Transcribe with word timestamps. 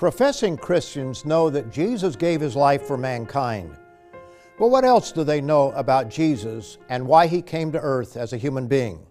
Professing 0.00 0.56
Christians 0.56 1.26
know 1.26 1.50
that 1.50 1.70
Jesus 1.70 2.16
gave 2.16 2.40
his 2.40 2.56
life 2.56 2.86
for 2.86 2.96
mankind. 2.96 3.76
But 4.58 4.68
what 4.68 4.82
else 4.82 5.12
do 5.12 5.24
they 5.24 5.42
know 5.42 5.72
about 5.72 6.08
Jesus 6.08 6.78
and 6.88 7.06
why 7.06 7.26
he 7.26 7.42
came 7.42 7.70
to 7.72 7.80
earth 7.82 8.16
as 8.16 8.32
a 8.32 8.38
human 8.38 8.66
being? 8.66 9.04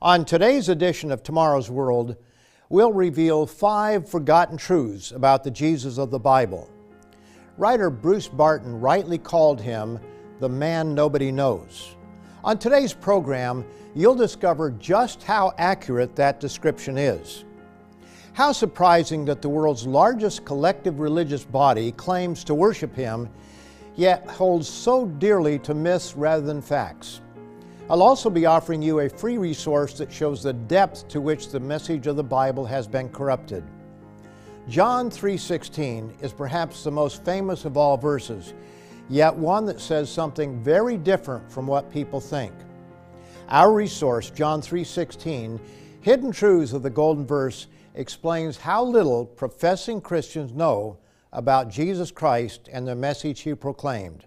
On 0.00 0.24
today's 0.24 0.70
edition 0.70 1.12
of 1.12 1.22
Tomorrow's 1.22 1.70
World, 1.70 2.16
we'll 2.70 2.94
reveal 2.94 3.44
five 3.44 4.08
forgotten 4.08 4.56
truths 4.56 5.12
about 5.12 5.44
the 5.44 5.50
Jesus 5.50 5.98
of 5.98 6.10
the 6.10 6.18
Bible. 6.18 6.70
Writer 7.58 7.90
Bruce 7.90 8.28
Barton 8.28 8.80
rightly 8.80 9.18
called 9.18 9.60
him 9.60 10.00
the 10.40 10.48
man 10.48 10.94
nobody 10.94 11.30
knows. 11.30 11.96
On 12.44 12.58
today's 12.58 12.94
program, 12.94 13.62
you'll 13.94 14.14
discover 14.14 14.70
just 14.70 15.22
how 15.22 15.52
accurate 15.58 16.16
that 16.16 16.40
description 16.40 16.96
is. 16.96 17.44
How 18.38 18.52
surprising 18.52 19.24
that 19.24 19.42
the 19.42 19.48
world's 19.48 19.84
largest 19.84 20.44
collective 20.44 21.00
religious 21.00 21.42
body 21.42 21.90
claims 21.90 22.44
to 22.44 22.54
worship 22.54 22.94
him, 22.94 23.28
yet 23.96 24.28
holds 24.28 24.68
so 24.68 25.06
dearly 25.06 25.58
to 25.58 25.74
myths 25.74 26.14
rather 26.14 26.46
than 26.46 26.62
facts. 26.62 27.20
I'll 27.90 28.00
also 28.00 28.30
be 28.30 28.46
offering 28.46 28.80
you 28.80 29.00
a 29.00 29.08
free 29.08 29.38
resource 29.38 29.94
that 29.94 30.12
shows 30.12 30.44
the 30.44 30.52
depth 30.52 31.08
to 31.08 31.20
which 31.20 31.48
the 31.48 31.58
message 31.58 32.06
of 32.06 32.14
the 32.14 32.22
Bible 32.22 32.64
has 32.64 32.86
been 32.86 33.08
corrupted. 33.08 33.64
John 34.68 35.10
3:16 35.10 36.12
is 36.20 36.32
perhaps 36.32 36.84
the 36.84 36.92
most 36.92 37.24
famous 37.24 37.64
of 37.64 37.76
all 37.76 37.96
verses, 37.96 38.54
yet 39.08 39.34
one 39.34 39.66
that 39.66 39.80
says 39.80 40.08
something 40.08 40.62
very 40.62 40.96
different 40.96 41.50
from 41.50 41.66
what 41.66 41.90
people 41.90 42.20
think. 42.20 42.52
Our 43.48 43.72
resource, 43.72 44.30
John 44.30 44.62
3:16, 44.62 45.58
Hidden 46.02 46.30
Truths 46.30 46.72
of 46.72 46.84
the 46.84 46.90
Golden 46.90 47.26
Verse, 47.26 47.66
explains 47.98 48.56
how 48.56 48.84
little 48.84 49.26
professing 49.26 50.00
Christians 50.00 50.52
know 50.52 50.98
about 51.32 51.68
Jesus 51.68 52.12
Christ 52.12 52.68
and 52.72 52.86
the 52.86 52.94
message 52.94 53.40
he 53.40 53.54
proclaimed. 53.54 54.24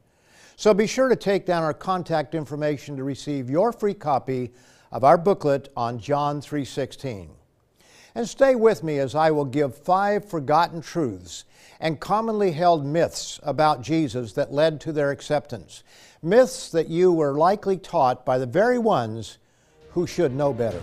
So 0.58 0.74
be 0.74 0.86
sure 0.86 1.08
to 1.08 1.16
take 1.16 1.46
down 1.46 1.64
our 1.64 1.74
contact 1.74 2.36
information 2.36 2.98
to 2.98 3.04
receive 3.06 3.50
your 3.50 3.72
free 3.72 3.94
copy 3.94 4.52
of 4.92 5.06
our 5.06 5.18
booklet 5.18 5.70
on 5.76 6.00
John 6.00 6.42
3:16. 6.42 7.30
And 8.14 8.28
stay 8.28 8.56
with 8.56 8.84
me 8.84 9.00
as 9.00 9.16
I 9.16 9.32
will 9.32 9.46
give 9.46 9.74
five 9.74 10.26
forgotten 10.26 10.82
truths 10.82 11.46
and 11.80 12.02
commonly 12.02 12.52
held 12.52 12.86
myths 12.86 13.40
about 13.42 13.82
Jesus 13.82 14.34
that 14.34 14.52
led 14.52 14.82
to 14.82 14.92
their 14.92 15.12
acceptance. 15.12 15.82
Myths 16.22 16.70
that 16.72 16.90
you 16.90 17.14
were 17.14 17.34
likely 17.34 17.78
taught 17.78 18.26
by 18.26 18.38
the 18.38 18.46
very 18.46 18.78
ones 18.78 19.38
who 19.92 20.06
should 20.06 20.36
know 20.36 20.52
better. 20.52 20.82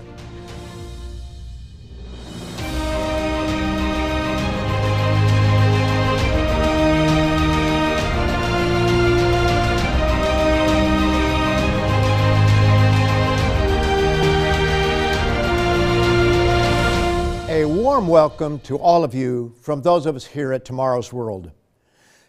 Warm 17.99 18.07
welcome 18.07 18.61
to 18.61 18.77
all 18.77 19.03
of 19.03 19.13
you 19.13 19.53
from 19.61 19.83
those 19.83 20.07
of 20.07 20.15
us 20.15 20.25
here 20.25 20.53
at 20.53 20.65
Tomorrow's 20.65 21.13
World. 21.13 21.51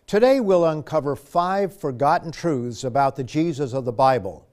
Today 0.07 0.39
we'll 0.39 0.65
uncover 0.65 1.15
five 1.15 1.79
forgotten 1.79 2.31
truths 2.31 2.83
about 2.83 3.15
the 3.15 3.23
Jesus 3.23 3.71
of 3.71 3.85
the 3.85 3.91
Bible. 3.91 4.47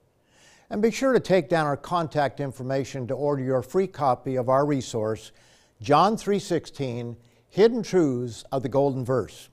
And 0.69 0.83
be 0.83 0.91
sure 0.91 1.15
to 1.15 1.21
take 1.21 1.49
down 1.49 1.65
our 1.65 1.77
contact 1.79 2.39
information 2.39 3.07
to 3.07 3.15
order 3.15 3.43
your 3.43 3.63
free 3.63 3.87
copy 3.87 4.37
of 4.37 4.51
our 4.51 4.67
resource, 4.67 5.33
John 5.81 6.19
3:16, 6.19 7.17
Hidden 7.49 7.83
Truths 7.83 8.45
of 8.53 8.63
the 8.63 8.69
Golden 8.69 9.03
Verse. 9.03 9.49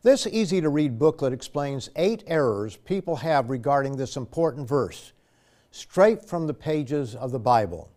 This 0.00 0.26
easy 0.26 0.62
to 0.62 0.70
read 0.70 0.98
booklet 0.98 1.34
explains 1.34 1.90
eight 1.96 2.24
errors 2.26 2.76
people 2.76 3.16
have 3.16 3.50
regarding 3.50 3.98
this 3.98 4.16
important 4.16 4.66
verse, 4.66 5.12
straight 5.70 6.24
from 6.24 6.46
the 6.46 6.54
pages 6.54 7.14
of 7.14 7.30
the 7.30 7.38
Bible. 7.38 7.90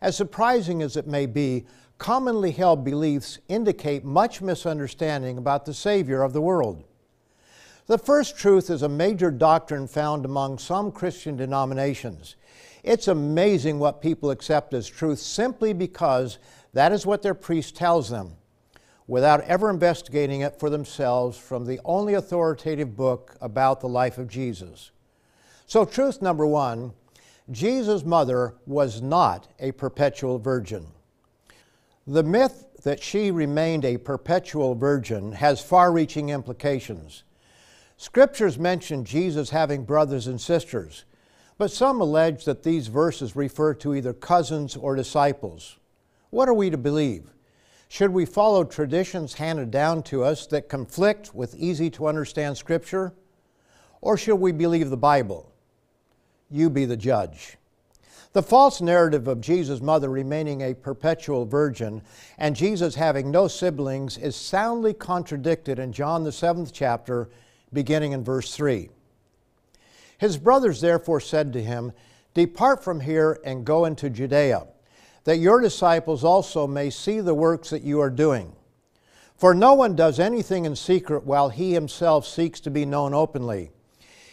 As 0.00 0.16
surprising 0.16 0.80
as 0.80 0.96
it 0.96 1.06
may 1.06 1.26
be, 1.26 1.66
commonly 1.98 2.50
held 2.50 2.84
beliefs 2.84 3.38
indicate 3.48 4.04
much 4.04 4.40
misunderstanding 4.42 5.38
about 5.38 5.64
the 5.64 5.74
Savior 5.74 6.22
of 6.22 6.32
the 6.32 6.40
world. 6.40 6.84
The 7.86 7.98
first 7.98 8.38
truth 8.38 8.70
is 8.70 8.82
a 8.82 8.88
major 8.88 9.30
doctrine 9.30 9.86
found 9.86 10.24
among 10.24 10.58
some 10.58 10.90
Christian 10.90 11.36
denominations. 11.36 12.36
It's 12.82 13.08
amazing 13.08 13.78
what 13.78 14.00
people 14.00 14.30
accept 14.30 14.74
as 14.74 14.88
truth 14.88 15.18
simply 15.18 15.72
because 15.72 16.38
that 16.72 16.92
is 16.92 17.06
what 17.06 17.22
their 17.22 17.34
priest 17.34 17.76
tells 17.76 18.08
them, 18.08 18.36
without 19.06 19.42
ever 19.42 19.70
investigating 19.70 20.40
it 20.40 20.58
for 20.58 20.70
themselves 20.70 21.36
from 21.36 21.66
the 21.66 21.80
only 21.84 22.14
authoritative 22.14 22.96
book 22.96 23.36
about 23.40 23.80
the 23.80 23.88
life 23.88 24.18
of 24.18 24.28
Jesus. 24.28 24.90
So, 25.66 25.84
truth 25.84 26.20
number 26.20 26.46
one 26.46 26.92
Jesus' 27.50 28.04
mother 28.04 28.54
was 28.66 29.02
not 29.02 29.48
a 29.58 29.72
perpetual 29.72 30.38
virgin. 30.38 30.86
The 32.06 32.22
myth 32.22 32.66
that 32.82 33.02
she 33.02 33.30
remained 33.30 33.84
a 33.84 33.96
perpetual 33.96 34.74
virgin 34.74 35.32
has 35.32 35.62
far 35.62 35.90
reaching 35.90 36.28
implications. 36.28 37.24
Scriptures 37.96 38.58
mention 38.58 39.06
Jesus 39.06 39.48
having 39.50 39.84
brothers 39.84 40.26
and 40.26 40.38
sisters, 40.38 41.06
but 41.56 41.70
some 41.70 42.02
allege 42.02 42.44
that 42.44 42.62
these 42.62 42.88
verses 42.88 43.34
refer 43.34 43.72
to 43.74 43.94
either 43.94 44.12
cousins 44.12 44.76
or 44.76 44.94
disciples. 44.94 45.78
What 46.28 46.46
are 46.46 46.54
we 46.54 46.68
to 46.68 46.76
believe? 46.76 47.30
Should 47.88 48.10
we 48.10 48.26
follow 48.26 48.64
traditions 48.64 49.34
handed 49.34 49.70
down 49.70 50.02
to 50.04 50.24
us 50.24 50.46
that 50.48 50.68
conflict 50.68 51.34
with 51.34 51.54
easy 51.54 51.88
to 51.90 52.08
understand 52.08 52.58
Scripture? 52.58 53.14
Or 54.02 54.18
should 54.18 54.36
we 54.36 54.52
believe 54.52 54.90
the 54.90 54.96
Bible? 54.98 55.50
You 56.50 56.68
be 56.68 56.84
the 56.84 56.96
judge. 56.98 57.56
The 58.34 58.42
false 58.42 58.80
narrative 58.80 59.28
of 59.28 59.40
Jesus' 59.40 59.80
mother 59.80 60.08
remaining 60.08 60.60
a 60.60 60.74
perpetual 60.74 61.46
virgin 61.46 62.02
and 62.36 62.56
Jesus 62.56 62.96
having 62.96 63.30
no 63.30 63.46
siblings 63.46 64.18
is 64.18 64.34
soundly 64.34 64.92
contradicted 64.92 65.78
in 65.78 65.92
John 65.92 66.24
the 66.24 66.32
seventh 66.32 66.72
chapter, 66.72 67.30
beginning 67.72 68.10
in 68.10 68.24
verse 68.24 68.52
3. 68.52 68.90
His 70.18 70.36
brothers 70.36 70.80
therefore 70.80 71.20
said 71.20 71.52
to 71.52 71.62
him, 71.62 71.92
Depart 72.34 72.82
from 72.82 72.98
here 72.98 73.38
and 73.44 73.64
go 73.64 73.84
into 73.84 74.10
Judea, 74.10 74.66
that 75.22 75.38
your 75.38 75.60
disciples 75.60 76.24
also 76.24 76.66
may 76.66 76.90
see 76.90 77.20
the 77.20 77.34
works 77.34 77.70
that 77.70 77.82
you 77.82 78.00
are 78.00 78.10
doing. 78.10 78.52
For 79.36 79.54
no 79.54 79.74
one 79.74 79.94
does 79.94 80.18
anything 80.18 80.64
in 80.64 80.74
secret 80.74 81.22
while 81.22 81.50
he 81.50 81.72
himself 81.72 82.26
seeks 82.26 82.58
to 82.62 82.70
be 82.72 82.84
known 82.84 83.14
openly. 83.14 83.70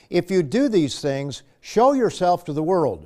If 0.09 0.31
you 0.31 0.41
do 0.41 0.69
these 0.69 0.99
things, 1.01 1.43
show 1.59 1.91
yourself 1.91 2.43
to 2.45 2.53
the 2.53 2.63
world 2.63 3.05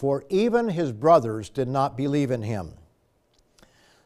for 0.00 0.24
even 0.30 0.70
his 0.70 0.92
brothers 0.92 1.50
did 1.50 1.68
not 1.68 1.94
believe 1.94 2.30
in 2.30 2.40
him. 2.40 2.72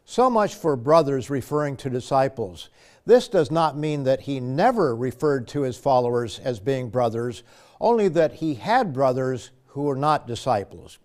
So 0.04 0.28
much 0.28 0.56
for 0.56 0.74
brothers 0.74 1.30
referring 1.30 1.76
to 1.76 1.88
disciples. 1.88 2.68
This 3.06 3.28
does 3.28 3.52
not 3.52 3.78
mean 3.78 4.02
that 4.02 4.22
he 4.22 4.40
never 4.40 4.96
referred 4.96 5.46
to 5.48 5.60
his 5.60 5.76
followers 5.76 6.40
as 6.40 6.58
being 6.58 6.90
brothers, 6.90 7.44
only 7.80 8.08
that 8.08 8.32
he 8.32 8.54
had 8.54 8.92
brothers 8.92 9.52
who 9.66 9.82
were 9.82 9.94
not 9.94 10.26
disciples. 10.26 10.98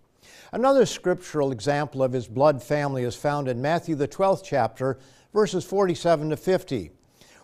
Another 0.50 0.84
scriptural 0.84 1.52
example 1.52 2.02
of 2.02 2.12
his 2.12 2.26
blood 2.26 2.60
family 2.60 3.04
is 3.04 3.14
found 3.14 3.46
in 3.46 3.62
Matthew, 3.62 3.94
the 3.94 4.08
12th 4.08 4.42
chapter, 4.42 4.98
verses 5.32 5.64
47 5.64 6.30
to 6.30 6.36
50, 6.36 6.90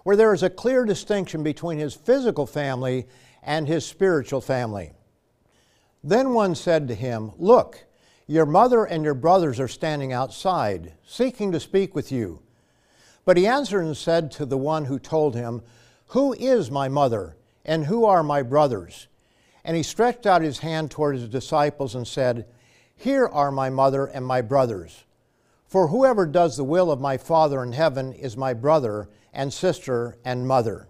where 0.03 0.17
there 0.17 0.35
is 0.35 0.43
a 0.43 0.51
clear 0.51 0.85
distinction 0.85 1.45
between 1.45 1.79
his 1.79 1.95
physical 1.95 2.45
family 2.45 3.07
and 3.45 3.69
his 3.69 3.87
spiritual 3.87 4.41
family. 4.41 4.96
Then 6.07 6.35
one 6.35 6.55
said 6.55 6.87
to 6.87 6.95
him, 6.95 7.33
Look, 7.37 7.85
your 8.29 8.47
mother 8.47 8.85
and 8.85 9.03
your 9.03 9.13
brothers 9.13 9.59
are 9.59 9.67
standing 9.67 10.13
outside, 10.13 10.93
seeking 11.05 11.51
to 11.51 11.59
speak 11.59 11.97
with 11.97 12.13
you. 12.13 12.43
But 13.25 13.37
he 13.37 13.49
answered 13.49 13.81
and 13.81 13.97
said 13.97 14.31
to 14.33 14.47
the 14.47 14.57
one 14.57 14.85
who 14.85 15.01
told 15.01 15.35
him, 15.35 15.63
Who 16.11 16.33
is 16.35 16.71
my 16.71 16.89
mother, 16.89 17.37
and 17.65 17.87
who 17.87 18.05
are 18.05 18.23
my 18.23 18.43
brothers? 18.43 19.09
And 19.65 19.77
he 19.77 19.83
stretched 19.83 20.27
out 20.27 20.43
his 20.43 20.61
hand 20.61 20.93
toward 20.93 21.17
his 21.17 21.29
disciples 21.29 21.97
and 21.97 22.07
said, 22.07 22.47
Here 22.95 23.27
are 23.27 23.51
my 23.51 23.69
mother 23.69 24.07
and 24.07 24.25
my 24.25 24.43
brothers. 24.43 25.03
For 25.67 25.89
whoever 25.89 26.25
does 26.25 26.57
the 26.57 26.63
will 26.63 26.93
of 26.93 27.01
my 27.01 27.17
Father 27.17 27.65
in 27.65 27.73
heaven 27.73 28.13
is 28.13 28.37
my 28.37 28.55
brother 28.55 29.09
and 29.33 29.53
sister 29.53 30.17
and 30.25 30.47
mother. 30.47 30.87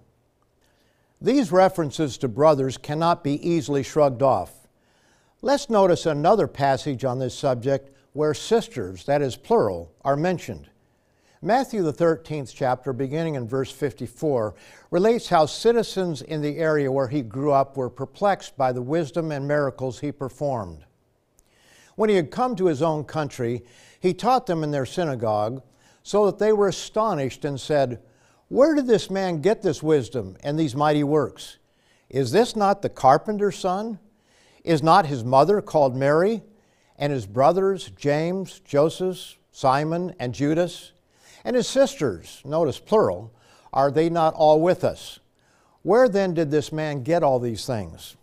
These 1.22 1.52
references 1.52 2.18
to 2.18 2.28
brothers 2.28 2.76
cannot 2.76 3.24
be 3.24 3.40
easily 3.48 3.82
shrugged 3.82 4.20
off. 4.20 4.65
Let's 5.42 5.68
notice 5.68 6.06
another 6.06 6.46
passage 6.46 7.04
on 7.04 7.18
this 7.18 7.38
subject 7.38 7.90
where 8.14 8.32
sisters, 8.32 9.04
that 9.04 9.20
is 9.20 9.36
plural, 9.36 9.92
are 10.02 10.16
mentioned. 10.16 10.70
Matthew, 11.42 11.82
the 11.82 11.92
13th 11.92 12.54
chapter, 12.54 12.94
beginning 12.94 13.34
in 13.34 13.46
verse 13.46 13.70
54, 13.70 14.54
relates 14.90 15.28
how 15.28 15.44
citizens 15.44 16.22
in 16.22 16.40
the 16.40 16.56
area 16.56 16.90
where 16.90 17.08
he 17.08 17.20
grew 17.20 17.52
up 17.52 17.76
were 17.76 17.90
perplexed 17.90 18.56
by 18.56 18.72
the 18.72 18.80
wisdom 18.80 19.30
and 19.30 19.46
miracles 19.46 20.00
he 20.00 20.10
performed. 20.10 20.86
When 21.96 22.08
he 22.08 22.16
had 22.16 22.30
come 22.30 22.56
to 22.56 22.66
his 22.66 22.80
own 22.80 23.04
country, 23.04 23.62
he 24.00 24.14
taught 24.14 24.46
them 24.46 24.64
in 24.64 24.70
their 24.70 24.86
synagogue, 24.86 25.62
so 26.02 26.24
that 26.26 26.38
they 26.38 26.52
were 26.52 26.68
astonished 26.68 27.44
and 27.44 27.60
said, 27.60 28.00
Where 28.48 28.74
did 28.74 28.86
this 28.86 29.10
man 29.10 29.42
get 29.42 29.60
this 29.60 29.82
wisdom 29.82 30.38
and 30.42 30.58
these 30.58 30.74
mighty 30.74 31.04
works? 31.04 31.58
Is 32.08 32.32
this 32.32 32.56
not 32.56 32.80
the 32.80 32.88
carpenter's 32.88 33.58
son? 33.58 33.98
Is 34.66 34.82
not 34.82 35.06
his 35.06 35.22
mother 35.22 35.62
called 35.62 35.94
Mary, 35.94 36.42
and 36.98 37.12
his 37.12 37.24
brothers 37.24 37.92
James, 37.96 38.58
Joseph, 38.64 39.38
Simon, 39.52 40.12
and 40.18 40.34
Judas? 40.34 40.90
And 41.44 41.54
his 41.54 41.68
sisters, 41.68 42.42
notice 42.44 42.80
plural, 42.80 43.32
are 43.72 43.92
they 43.92 44.10
not 44.10 44.34
all 44.34 44.60
with 44.60 44.82
us? 44.82 45.20
Where 45.82 46.08
then 46.08 46.34
did 46.34 46.50
this 46.50 46.72
man 46.72 47.04
get 47.04 47.22
all 47.22 47.38
these 47.38 47.64
things? 47.64 48.16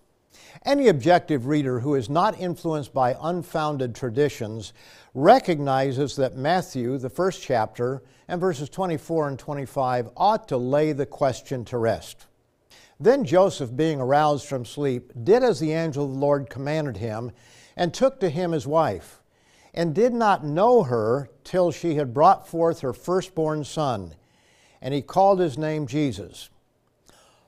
Any 0.66 0.90
objective 0.90 1.48
reader 1.48 1.80
who 1.80 1.95
is 1.95 2.10
not 2.10 2.38
influenced 2.38 2.94
by 2.94 3.16
unfounded 3.22 3.95
traditions 3.95 4.74
recognizes 5.13 6.18
that 6.18 6.36
Matthew, 6.36 6.98
the 6.98 7.10
first 7.10 7.42
chapter, 7.42 8.04
and 8.28 8.42
verses 8.42 8.68
24 8.68 9.30
and 9.30 9.40
25 9.40 10.10
ought 10.18 10.50
to 10.50 10.57
lay 10.57 10.92
the 10.92 11.06
question 11.06 11.63
to 11.66 11.78
rest. 11.78 12.25
Then 13.00 13.25
Joseph, 13.25 13.75
being 13.75 14.00
aroused 14.00 14.45
from 14.45 14.66
sleep, 14.66 15.12
did 15.24 15.44
as 15.44 15.60
the 15.60 15.74
angel 15.74 16.06
of 16.06 16.12
the 16.12 16.18
Lord 16.18 16.50
commanded 16.50 16.98
him, 16.98 17.31
and 17.75 17.94
took 17.94 18.19
to 18.19 18.30
him 18.30 18.51
his 18.51 18.68
wife, 18.68 19.22
and 19.74 19.95
did 19.95 20.13
not 20.13 20.45
know 20.45 20.84
her 20.84 21.30
till 21.44 21.72
she 21.72 21.95
had 21.95 22.13
brought 22.13 22.48
forth 22.48 22.81
her 22.81 22.94
firstborn 22.94 23.63
son, 23.63 24.16
and 24.81 24.94
he 24.94 25.01
called 25.01 25.40
his 25.40 25.57
name 25.57 25.88
Jesus. 25.88 26.50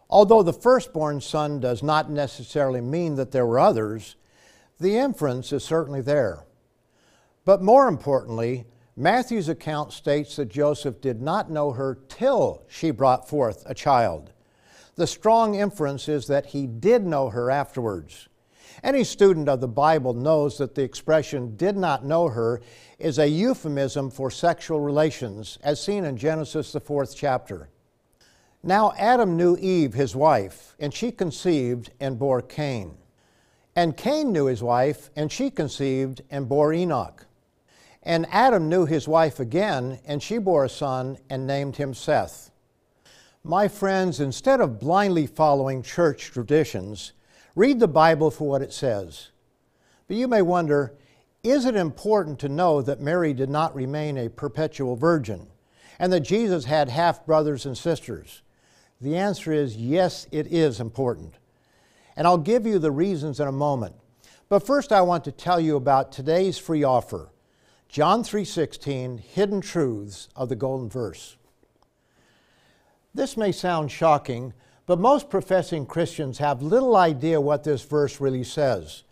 Although 0.10 0.44
the 0.44 0.54
firstborn 0.54 1.22
son 1.22 1.60
does 1.60 1.84
not 1.84 2.10
necessarily 2.10 2.82
mean 2.82 3.16
that 3.16 3.32
there 3.32 3.46
were 3.46 3.60
others, 3.60 4.16
the 4.80 4.98
inference 4.98 5.54
is 5.54 5.64
certainly 5.64 6.02
there. 6.02 6.46
But 7.44 7.62
more 7.62 7.88
importantly, 7.88 8.66
Matthew's 8.96 9.50
account 9.50 9.94
states 9.94 10.36
that 10.38 10.50
Joseph 10.50 11.02
did 11.02 11.22
not 11.22 11.52
know 11.52 11.72
her 11.72 12.00
till 12.08 12.64
she 12.68 12.92
brought 12.92 13.30
forth 13.30 13.64
a 13.66 13.74
child. 13.74 14.32
The 14.96 15.08
strong 15.08 15.56
inference 15.56 16.08
is 16.08 16.28
that 16.28 16.48
he 16.48 16.68
did 16.68 17.06
know 17.06 17.30
her 17.30 17.52
afterwards. 17.52 18.30
Any 18.84 19.04
student 19.04 19.50
of 19.50 19.62
the 19.62 19.68
Bible 19.68 20.14
knows 20.14 20.58
that 20.58 20.76
the 20.76 20.84
expression 20.84 21.56
did 21.56 21.76
not 21.76 22.06
know 22.06 22.30
her 22.30 22.62
is 22.98 23.20
a 23.20 23.28
euphemism 23.28 24.10
for 24.10 24.32
sexual 24.32 24.80
relations, 24.80 25.58
as 25.64 25.82
seen 25.82 26.06
in 26.06 26.18
Genesis, 26.18 26.72
the 26.72 26.80
fourth 26.80 27.16
chapter. 27.16 27.70
Now 28.64 28.94
Adam 28.98 29.38
knew 29.38 29.58
Eve, 29.58 29.94
his 29.94 30.16
wife, 30.16 30.76
and 30.80 30.94
she 30.94 31.12
conceived 31.12 31.92
and 32.00 32.18
bore 32.18 32.42
Cain. 32.42 32.98
And 33.76 33.98
Cain 33.98 34.32
knew 34.32 34.46
his 34.46 34.64
wife, 34.64 35.10
and 35.16 35.32
she 35.32 35.50
conceived 35.50 36.22
and 36.30 36.48
bore 36.48 36.74
Enoch. 36.74 37.26
And 38.02 38.26
Adam 38.32 38.70
knew 38.70 38.86
his 38.86 39.08
wife 39.08 39.40
again, 39.40 40.00
and 40.06 40.24
she 40.24 40.38
bore 40.38 40.64
a 40.64 40.70
son 40.70 41.18
and 41.30 41.46
named 41.46 41.76
him 41.76 41.94
Seth. 41.94 42.52
My 43.48 43.68
friends, 43.68 44.20
instead 44.20 44.60
of 44.60 44.80
blindly 44.80 45.28
following 45.28 45.84
church 45.84 46.32
traditions, 46.32 47.14
read 47.54 47.80
the 47.80 47.88
Bible 47.88 48.32
for 48.32 48.48
what 48.48 48.64
it 48.64 48.74
says. 48.74 49.30
But 50.08 50.18
you 50.18 50.28
may 50.28 50.42
wonder 50.42 50.96
is 51.44 51.66
it 51.66 51.76
important 51.76 52.40
to 52.40 52.50
know 52.50 52.82
that 52.82 53.02
Mary 53.02 53.36
did 53.36 53.52
not 53.52 53.76
remain 53.76 54.18
a 54.18 54.32
perpetual 54.32 54.96
virgin 54.96 55.46
and 56.00 56.12
that 56.12 56.22
Jesus 56.22 56.66
had 56.66 56.90
half 56.90 57.24
brothers 57.24 57.68
and 57.68 57.78
sisters? 57.78 58.42
The 59.00 59.16
answer 59.16 59.52
is 59.52 59.78
yes, 59.78 60.26
it 60.32 60.48
is 60.48 60.80
important. 60.80 61.36
And 62.16 62.26
I'll 62.26 62.40
give 62.40 62.66
you 62.66 62.80
the 62.80 62.90
reasons 62.90 63.40
in 63.40 63.48
a 63.48 63.52
moment. 63.52 63.94
But 64.50 64.66
first 64.66 64.92
I 64.92 65.02
want 65.02 65.24
to 65.26 65.32
tell 65.32 65.60
you 65.60 65.76
about 65.76 66.12
today's 66.12 66.58
free 66.58 66.84
offer. 66.84 67.30
John 67.90 68.24
3:16 68.24 69.20
Hidden 69.20 69.62
Truths 69.62 70.30
of 70.36 70.50
the 70.50 70.56
Golden 70.56 70.90
Verse. 70.90 71.38
This 73.16 73.38
may 73.38 73.54
sound 73.54 73.94
shocking, 73.94 74.54
but 74.86 75.00
most 75.00 75.30
professing 75.30 75.86
Christians 75.86 76.38
have 76.40 76.62
little 76.62 76.98
idea 76.98 77.40
what 77.40 77.64
this 77.64 77.82
verse 77.82 78.20
really 78.20 78.44
says, 78.44 79.04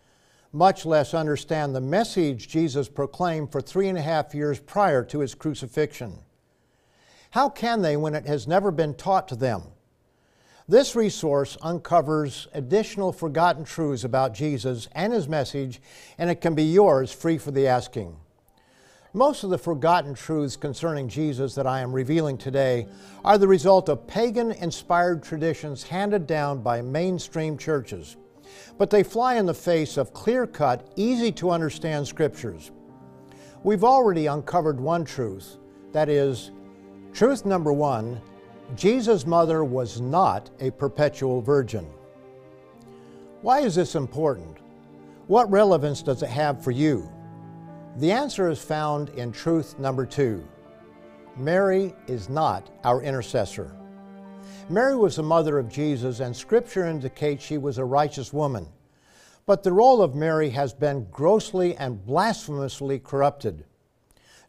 much 0.52 0.86
less 0.86 1.14
understand 1.14 1.74
the 1.74 1.80
message 1.80 2.50
Jesus 2.50 2.90
proclaimed 2.90 3.54
for 3.54 3.62
three 3.62 3.88
and 3.88 3.98
a 3.98 4.02
half 4.02 4.36
years 4.36 4.60
prior 4.60 5.06
to 5.06 5.20
his 5.20 5.34
crucifixion. 5.34 6.20
How 7.32 7.48
can 7.48 7.82
they 7.82 7.96
when 7.96 8.14
it 8.14 8.26
has 8.26 8.46
never 8.46 8.72
been 8.72 8.94
taught 8.94 9.30
to 9.30 9.38
them? 9.38 9.64
This 10.68 10.98
resource 10.98 11.58
uncovers 11.62 12.50
additional 12.54 13.14
forgotten 13.14 13.64
truths 13.64 14.04
about 14.04 14.34
Jesus 14.34 14.90
and 14.92 15.14
his 15.14 15.30
message, 15.30 15.82
and 16.18 16.30
it 16.30 16.42
can 16.42 16.56
be 16.56 16.66
yours 16.66 17.14
free 17.14 17.38
for 17.38 17.52
the 17.52 17.68
asking. 17.68 18.18
Most 19.15 19.44
of 19.44 19.51
the 19.51 19.60
forgotten 19.60 20.15
truths 20.15 20.56
concerning 20.56 21.07
Jesus 21.07 21.54
that 21.54 21.68
I 21.68 21.81
am 21.81 21.94
revealing 21.94 22.36
today 22.36 22.88
are 23.24 23.38
the 23.38 23.48
result 23.48 23.88
of 23.88 24.07
pagan 24.07 24.51
inspired 24.54 25.21
traditions 25.21 25.83
handed 25.83 26.25
down 26.25 26.63
by 26.63 26.81
mainstream 26.81 27.56
churches, 27.56 28.18
but 28.80 28.89
they 28.89 29.04
fly 29.04 29.36
in 29.36 29.45
the 29.45 29.54
face 29.54 29.98
of 29.98 30.13
clear 30.13 30.48
cut, 30.48 30.92
easy 30.95 31.31
to 31.33 31.51
understand 31.51 32.07
scriptures. 32.07 32.71
We've 33.62 33.83
already 33.83 34.25
uncovered 34.25 34.80
one 34.80 35.06
truth 35.06 35.57
that 35.92 36.10
is, 36.10 36.50
truth 37.13 37.45
number 37.45 37.71
one 37.71 38.19
Jesus' 38.75 39.27
mother 39.27 39.63
was 39.63 40.01
not 40.01 40.50
a 40.60 40.71
perpetual 40.71 41.39
virgin. 41.39 41.86
Why 43.44 43.60
is 43.60 43.75
this 43.75 43.94
important? 43.94 44.57
What 45.27 45.51
relevance 45.51 46.01
does 46.01 46.24
it 46.24 46.30
have 46.30 46.63
for 46.63 46.71
you? 46.71 47.07
The 47.98 48.12
answer 48.12 48.50
is 48.50 48.60
found 48.60 49.10
in 49.10 49.31
truth 49.31 49.78
number 49.78 50.06
two. 50.06 50.44
Mary 51.38 51.94
is 52.07 52.28
not 52.28 52.72
our 52.84 53.04
intercessor. 53.04 53.72
Mary 54.68 54.95
was 54.95 55.16
the 55.18 55.24
mother 55.24 55.60
of 55.60 55.69
Jesus, 55.69 56.19
and 56.19 56.36
Scripture 56.36 56.88
indicates 56.88 57.45
she 57.45 57.60
was 57.60 57.78
a 57.78 57.86
righteous 57.86 58.34
woman. 58.34 58.68
But 59.45 59.62
the 59.62 59.74
role 59.74 60.01
of 60.01 60.16
Mary 60.16 60.50
has 60.50 60.74
been 60.74 61.07
grossly 61.12 61.75
and 61.75 62.04
blasphemously 62.04 62.98
corrupted. 62.98 63.63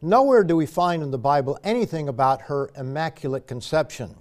Nowhere 0.01 0.43
do 0.43 0.55
we 0.55 0.65
find 0.65 1.03
in 1.03 1.11
the 1.11 1.17
Bible 1.19 1.59
anything 1.63 2.07
about 2.07 2.43
her 2.43 2.71
immaculate 2.75 3.45
conception. 3.45 4.15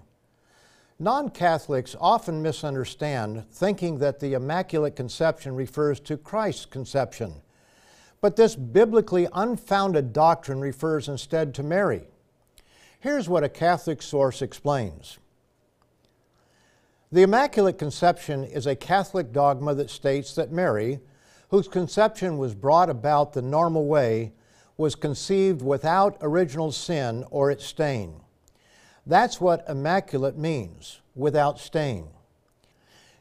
Non 0.99 1.31
Catholics 1.31 1.97
often 1.99 2.43
misunderstand, 2.43 3.47
thinking 3.51 3.99
that 3.99 4.21
the 4.21 4.35
Immaculate 4.35 4.97
Conception 4.97 5.55
refers 5.55 5.99
to 6.01 6.19
Christ's 6.19 6.67
conception. 6.67 7.41
But 8.25 8.37
this 8.37 8.57
biblically 8.57 9.29
unfounded 9.35 10.15
doctrine 10.15 10.59
refers 10.59 11.11
instead 11.11 11.53
to 11.57 11.63
Mary. 11.63 12.05
Here's 12.99 13.29
what 13.29 13.45
a 13.45 13.51
Catholic 13.51 14.01
source 14.01 14.41
explains. 14.41 15.19
The 17.13 17.21
Immaculate 17.21 17.77
Conception 17.77 18.43
is 18.43 18.67
a 18.67 18.77
Catholic 18.77 19.31
dogma 19.31 19.75
that 19.75 19.91
states 19.91 20.35
that 20.37 20.51
Mary, 20.51 21.01
whose 21.51 21.69
conception 21.69 22.39
was 22.39 22.55
brought 22.55 22.89
about 22.89 23.35
the 23.35 23.43
normal 23.43 23.85
way, 23.85 24.33
was 24.79 24.95
conceived 24.95 25.61
without 25.61 26.17
original 26.23 26.73
sin 26.73 27.27
or 27.31 27.51
its 27.51 27.67
stain. 27.67 28.23
That's 29.05 29.39
what 29.39 29.69
immaculate 29.69 30.39
means, 30.39 31.03
without 31.15 31.61
stain. 31.61 32.09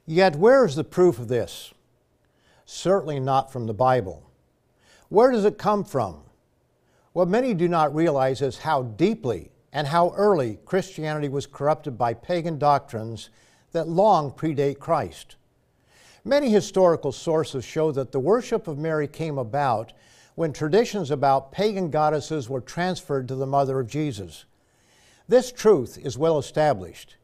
Yet, 0.06 0.38
where 0.38 0.63
is 0.63 0.75
the 0.78 0.86
proof 0.86 1.20
of 1.20 1.28
this? 1.28 1.74
Certainly 2.63 3.20
not 3.20 3.51
from 3.51 3.68
the 3.68 3.74
Bible. 3.74 4.30
Where 5.13 5.29
does 5.29 5.46
it 5.46 5.60
come 5.60 5.84
from? 5.84 6.22
What 7.12 7.27
many 7.27 7.53
do 7.53 7.67
not 7.67 7.93
realize 7.93 8.41
is 8.41 8.58
how 8.58 8.82
deeply 8.82 9.51
and 9.72 9.86
how 9.86 10.10
early 10.15 10.58
Christianity 10.65 11.29
was 11.29 11.46
corrupted 11.46 12.00
by 12.00 12.15
pagan 12.15 12.58
doctrines 12.58 13.29
that 13.74 13.88
long 13.88 14.32
predate 14.32 14.79
Christ. 14.79 15.36
Many 16.25 16.50
historical 16.50 17.12
sources 17.12 17.63
show 17.63 17.91
that 17.91 18.12
the 18.12 18.20
worship 18.20 18.67
of 18.67 18.79
Mary 18.79 19.08
came 19.08 19.38
about 19.38 19.93
when 20.34 20.51
traditions 20.51 21.12
about 21.12 21.51
pagan 21.51 21.91
goddesses 21.91 22.50
were 22.50 22.60
transferred 22.60 23.27
to 23.27 23.36
the 23.36 23.46
mother 23.46 23.79
of 23.79 23.88
Jesus. 23.88 24.46
This 25.27 25.51
truth 25.51 25.96
is 26.01 26.17
well 26.17 26.39
established. 26.39 27.17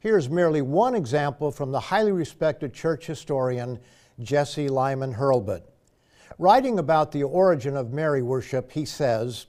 Here's 0.00 0.30
merely 0.30 0.62
one 0.62 0.94
example 0.94 1.50
from 1.50 1.72
the 1.72 1.80
highly 1.80 2.12
respected 2.12 2.72
church 2.72 3.04
historian 3.04 3.80
Jesse 4.18 4.70
Lyman 4.70 5.16
Hurlbut. 5.16 5.64
Writing 6.36 6.78
about 6.78 7.12
the 7.12 7.22
origin 7.22 7.76
of 7.76 7.92
Mary 7.92 8.22
worship, 8.22 8.72
he 8.72 8.84
says, 8.84 9.46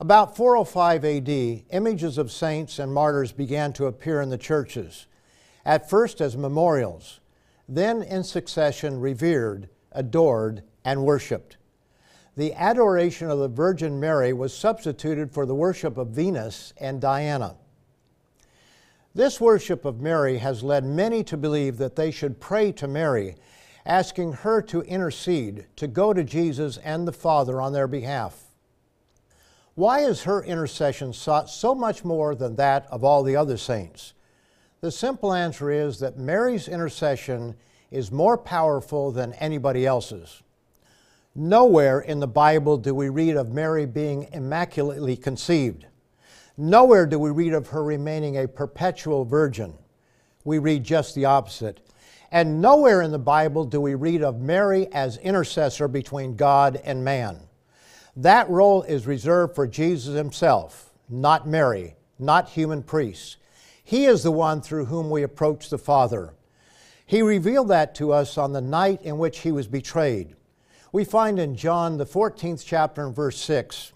About 0.00 0.36
405 0.36 1.04
AD, 1.04 1.28
images 1.70 2.18
of 2.18 2.30
saints 2.30 2.78
and 2.78 2.92
martyrs 2.92 3.32
began 3.32 3.72
to 3.74 3.86
appear 3.86 4.20
in 4.20 4.28
the 4.28 4.38
churches, 4.38 5.06
at 5.64 5.88
first 5.88 6.20
as 6.20 6.36
memorials, 6.36 7.20
then 7.68 8.02
in 8.02 8.22
succession 8.22 9.00
revered, 9.00 9.68
adored, 9.92 10.62
and 10.84 11.04
worshiped. 11.04 11.56
The 12.36 12.52
adoration 12.52 13.30
of 13.30 13.38
the 13.38 13.48
Virgin 13.48 13.98
Mary 13.98 14.32
was 14.32 14.56
substituted 14.56 15.32
for 15.32 15.46
the 15.46 15.54
worship 15.54 15.96
of 15.96 16.08
Venus 16.08 16.74
and 16.78 17.00
Diana. 17.00 17.56
This 19.14 19.40
worship 19.40 19.86
of 19.86 20.02
Mary 20.02 20.36
has 20.36 20.62
led 20.62 20.84
many 20.84 21.24
to 21.24 21.38
believe 21.38 21.78
that 21.78 21.96
they 21.96 22.10
should 22.10 22.38
pray 22.38 22.70
to 22.72 22.86
Mary 22.86 23.36
asking 23.86 24.32
her 24.32 24.60
to 24.62 24.82
intercede, 24.82 25.66
to 25.76 25.86
go 25.86 26.12
to 26.12 26.24
Jesus 26.24 26.76
and 26.78 27.06
the 27.06 27.12
Father 27.12 27.60
on 27.60 27.72
their 27.72 27.86
behalf. 27.86 28.44
Why 29.74 30.00
is 30.00 30.22
her 30.22 30.42
intercession 30.42 31.12
sought 31.12 31.50
so 31.50 31.74
much 31.74 32.04
more 32.04 32.34
than 32.34 32.56
that 32.56 32.86
of 32.90 33.04
all 33.04 33.22
the 33.22 33.36
other 33.36 33.56
saints? 33.56 34.14
The 34.80 34.90
simple 34.90 35.32
answer 35.32 35.70
is 35.70 35.98
that 36.00 36.18
Mary's 36.18 36.68
intercession 36.68 37.54
is 37.90 38.10
more 38.10 38.36
powerful 38.36 39.12
than 39.12 39.32
anybody 39.34 39.86
else's. 39.86 40.42
Nowhere 41.34 42.00
in 42.00 42.20
the 42.20 42.26
Bible 42.26 42.78
do 42.78 42.94
we 42.94 43.10
read 43.10 43.36
of 43.36 43.52
Mary 43.52 43.84
being 43.84 44.28
immaculately 44.32 45.16
conceived. 45.16 45.86
Nowhere 46.56 47.04
do 47.04 47.18
we 47.18 47.30
read 47.30 47.52
of 47.52 47.68
her 47.68 47.84
remaining 47.84 48.38
a 48.38 48.48
perpetual 48.48 49.26
virgin. 49.26 49.74
We 50.44 50.58
read 50.58 50.84
just 50.84 51.14
the 51.14 51.26
opposite. 51.26 51.85
And 52.30 52.60
nowhere 52.60 53.02
in 53.02 53.12
the 53.12 53.18
Bible 53.18 53.64
do 53.64 53.80
we 53.80 53.94
read 53.94 54.22
of 54.22 54.40
Mary 54.40 54.88
as 54.92 55.16
intercessor 55.18 55.88
between 55.88 56.36
God 56.36 56.80
and 56.84 57.04
man. 57.04 57.40
That 58.16 58.48
role 58.48 58.82
is 58.82 59.06
reserved 59.06 59.54
for 59.54 59.66
Jesus 59.66 60.14
himself, 60.14 60.90
not 61.08 61.46
Mary, 61.46 61.96
not 62.18 62.48
human 62.48 62.82
priests. 62.82 63.36
He 63.84 64.06
is 64.06 64.22
the 64.22 64.32
one 64.32 64.60
through 64.60 64.86
whom 64.86 65.10
we 65.10 65.22
approach 65.22 65.68
the 65.68 65.78
Father. 65.78 66.34
He 67.04 67.22
revealed 67.22 67.68
that 67.68 67.94
to 67.96 68.12
us 68.12 68.36
on 68.36 68.52
the 68.52 68.60
night 68.60 69.00
in 69.02 69.18
which 69.18 69.40
he 69.40 69.52
was 69.52 69.68
betrayed. 69.68 70.34
We 70.90 71.04
find 71.04 71.38
in 71.38 71.56
John, 71.56 71.98
the 71.98 72.06
14th 72.06 72.64
chapter, 72.64 73.06
and 73.06 73.14
verse 73.14 73.38
6 73.38 73.92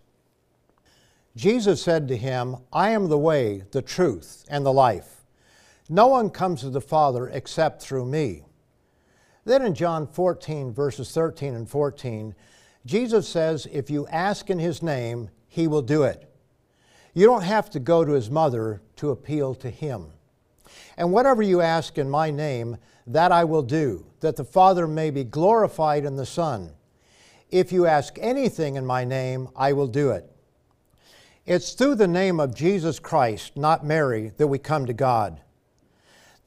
Jesus 1.36 1.82
said 1.82 2.08
to 2.08 2.16
him, 2.16 2.56
I 2.72 2.90
am 2.90 3.08
the 3.08 3.18
way, 3.18 3.62
the 3.70 3.82
truth, 3.82 4.44
and 4.50 4.66
the 4.66 4.72
life. 4.72 5.19
No 5.92 6.06
one 6.06 6.30
comes 6.30 6.60
to 6.60 6.70
the 6.70 6.80
Father 6.80 7.28
except 7.28 7.82
through 7.82 8.06
me. 8.06 8.44
Then 9.44 9.62
in 9.62 9.74
John 9.74 10.06
14, 10.06 10.72
verses 10.72 11.10
13 11.10 11.52
and 11.52 11.68
14, 11.68 12.36
Jesus 12.86 13.28
says, 13.28 13.66
If 13.72 13.90
you 13.90 14.06
ask 14.06 14.50
in 14.50 14.60
his 14.60 14.84
name, 14.84 15.30
he 15.48 15.66
will 15.66 15.82
do 15.82 16.04
it. 16.04 16.32
You 17.12 17.26
don't 17.26 17.42
have 17.42 17.68
to 17.70 17.80
go 17.80 18.04
to 18.04 18.12
his 18.12 18.30
mother 18.30 18.80
to 18.96 19.10
appeal 19.10 19.56
to 19.56 19.68
him. 19.68 20.12
And 20.96 21.12
whatever 21.12 21.42
you 21.42 21.60
ask 21.60 21.98
in 21.98 22.08
my 22.08 22.30
name, 22.30 22.76
that 23.08 23.32
I 23.32 23.42
will 23.42 23.62
do, 23.62 24.06
that 24.20 24.36
the 24.36 24.44
Father 24.44 24.86
may 24.86 25.10
be 25.10 25.24
glorified 25.24 26.04
in 26.04 26.14
the 26.14 26.24
Son. 26.24 26.70
If 27.50 27.72
you 27.72 27.86
ask 27.86 28.16
anything 28.20 28.76
in 28.76 28.86
my 28.86 29.02
name, 29.04 29.48
I 29.56 29.72
will 29.72 29.88
do 29.88 30.10
it. 30.10 30.30
It's 31.46 31.72
through 31.72 31.96
the 31.96 32.06
name 32.06 32.38
of 32.38 32.54
Jesus 32.54 33.00
Christ, 33.00 33.56
not 33.56 33.84
Mary, 33.84 34.30
that 34.36 34.46
we 34.46 34.60
come 34.60 34.86
to 34.86 34.92
God. 34.92 35.40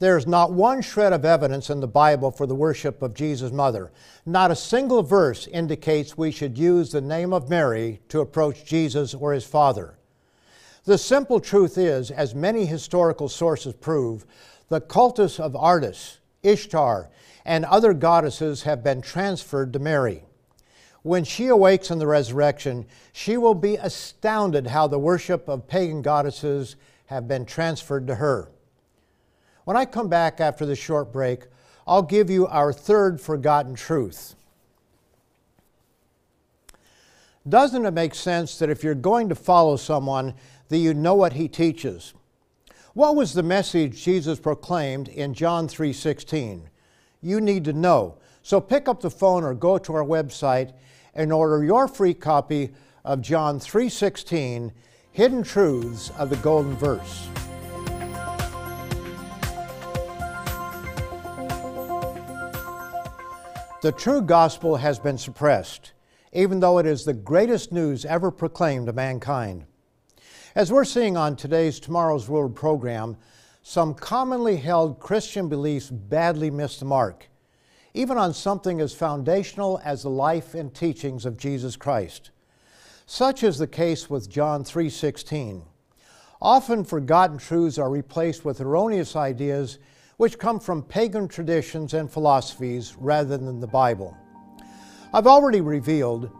There's 0.04 0.26
not 0.26 0.52
one 0.52 0.82
shred 0.82 1.14
of 1.14 1.24
evidence 1.24 1.70
in 1.70 1.80
the 1.80 1.88
Bible 1.88 2.30
for 2.30 2.46
the 2.46 2.54
worship 2.54 3.00
of 3.00 3.14
Jesus' 3.14 3.52
mother. 3.52 3.90
Not 4.26 4.50
a 4.50 4.54
single 4.54 5.02
verse 5.02 5.46
indicates 5.46 6.18
we 6.18 6.30
should 6.30 6.58
use 6.58 6.92
the 6.92 7.00
name 7.00 7.32
of 7.32 7.48
Mary 7.48 8.02
to 8.10 8.20
approach 8.20 8.66
Jesus 8.66 9.14
or 9.14 9.32
his 9.32 9.46
Father. 9.46 9.96
The 10.84 10.98
simple 10.98 11.40
truth 11.40 11.78
is, 11.78 12.10
as 12.10 12.34
many 12.34 12.66
historical 12.66 13.30
sources 13.30 13.72
prove, 13.72 14.26
the 14.68 14.82
cultus 14.82 15.40
of 15.40 15.56
Artemis, 15.56 16.18
Ishtar, 16.42 17.08
and 17.46 17.64
other 17.64 17.94
goddesses 17.94 18.64
have 18.64 18.84
been 18.84 19.00
transferred 19.00 19.72
to 19.72 19.78
Mary. 19.78 20.24
When 21.00 21.24
she 21.24 21.46
awakes 21.46 21.90
in 21.90 21.98
the 21.98 22.06
resurrection, 22.06 22.84
she 23.14 23.38
will 23.38 23.54
be 23.54 23.76
astounded 23.76 24.66
how 24.66 24.86
the 24.86 24.98
worship 24.98 25.48
of 25.48 25.66
pagan 25.66 26.02
goddesses 26.02 26.76
have 27.06 27.26
been 27.26 27.46
transferred 27.46 28.06
to 28.08 28.16
her. 28.16 28.50
When 29.64 29.76
I 29.76 29.84
come 29.84 30.08
back 30.08 30.40
after 30.40 30.66
this 30.66 30.78
short 30.78 31.12
break, 31.12 31.44
I'll 31.86 32.02
give 32.02 32.30
you 32.30 32.46
our 32.46 32.72
third 32.72 33.20
forgotten 33.20 33.74
truth. 33.74 34.34
Doesn't 37.46 37.84
it 37.84 37.90
make 37.90 38.14
sense 38.14 38.58
that 38.58 38.70
if 38.70 38.82
you're 38.82 38.94
going 38.94 39.28
to 39.28 39.34
follow 39.34 39.76
someone, 39.76 40.34
that 40.68 40.78
you 40.78 40.94
know 40.94 41.14
what 41.14 41.34
he 41.34 41.46
teaches? 41.46 42.14
What 42.94 43.16
was 43.16 43.34
the 43.34 43.42
message 43.42 44.02
Jesus 44.02 44.38
proclaimed 44.38 45.08
in 45.08 45.34
John 45.34 45.68
3:16? 45.68 46.68
You 47.20 47.40
need 47.40 47.64
to 47.64 47.72
know. 47.72 48.16
So 48.42 48.60
pick 48.60 48.88
up 48.88 49.00
the 49.00 49.10
phone 49.10 49.44
or 49.44 49.54
go 49.54 49.78
to 49.78 49.94
our 49.94 50.04
website 50.04 50.72
and 51.14 51.32
order 51.32 51.64
your 51.64 51.88
free 51.88 52.14
copy 52.14 52.72
of 53.04 53.20
John 53.20 53.58
3:16, 53.58 54.72
Hidden 55.12 55.42
Truths 55.42 56.10
of 56.18 56.30
the 56.30 56.36
Golden 56.36 56.76
Verse. 56.76 57.28
The 63.84 63.92
true 63.92 64.22
gospel 64.22 64.76
has 64.76 64.98
been 64.98 65.18
suppressed, 65.18 65.92
even 66.32 66.58
though 66.58 66.78
it 66.78 66.86
is 66.86 67.04
the 67.04 67.12
greatest 67.12 67.70
news 67.70 68.06
ever 68.06 68.30
proclaimed 68.30 68.86
to 68.86 68.94
mankind. 68.94 69.66
As 70.54 70.72
we're 70.72 70.86
seeing 70.86 71.18
on 71.18 71.36
today's 71.36 71.78
Tomorrow's 71.78 72.26
World 72.26 72.54
program, 72.56 73.18
some 73.62 73.92
commonly 73.92 74.56
held 74.56 75.00
Christian 75.00 75.50
beliefs 75.50 75.90
badly 75.90 76.50
miss 76.50 76.78
the 76.78 76.86
mark, 76.86 77.28
even 77.92 78.16
on 78.16 78.32
something 78.32 78.80
as 78.80 78.94
foundational 78.94 79.78
as 79.84 80.02
the 80.02 80.08
life 80.08 80.54
and 80.54 80.72
teachings 80.72 81.26
of 81.26 81.36
Jesus 81.36 81.76
Christ. 81.76 82.30
Such 83.04 83.42
is 83.42 83.58
the 83.58 83.66
case 83.66 84.08
with 84.08 84.30
John 84.30 84.64
3:16. 84.64 85.60
Often 86.40 86.84
forgotten 86.84 87.36
truths 87.36 87.76
are 87.78 87.90
replaced 87.90 88.46
with 88.46 88.62
erroneous 88.62 89.14
ideas 89.14 89.78
which 90.16 90.38
come 90.38 90.60
from 90.60 90.82
pagan 90.82 91.28
traditions 91.28 91.94
and 91.94 92.10
philosophies 92.10 92.96
rather 92.98 93.36
than 93.36 93.60
the 93.60 93.66
Bible. 93.66 94.16
I've 95.12 95.26
already 95.26 95.60
revealed 95.60 96.30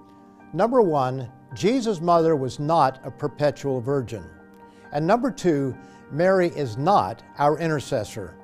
number 0.52 0.82
one, 0.82 1.30
Jesus' 1.54 2.00
mother 2.00 2.36
was 2.36 2.58
not 2.58 3.00
a 3.04 3.10
perpetual 3.10 3.80
virgin. 3.80 4.24
And 4.92 5.06
number 5.06 5.30
two, 5.30 5.76
Mary 6.10 6.48
is 6.48 6.76
not 6.76 7.22
our 7.38 7.58
intercessor. 7.58 8.36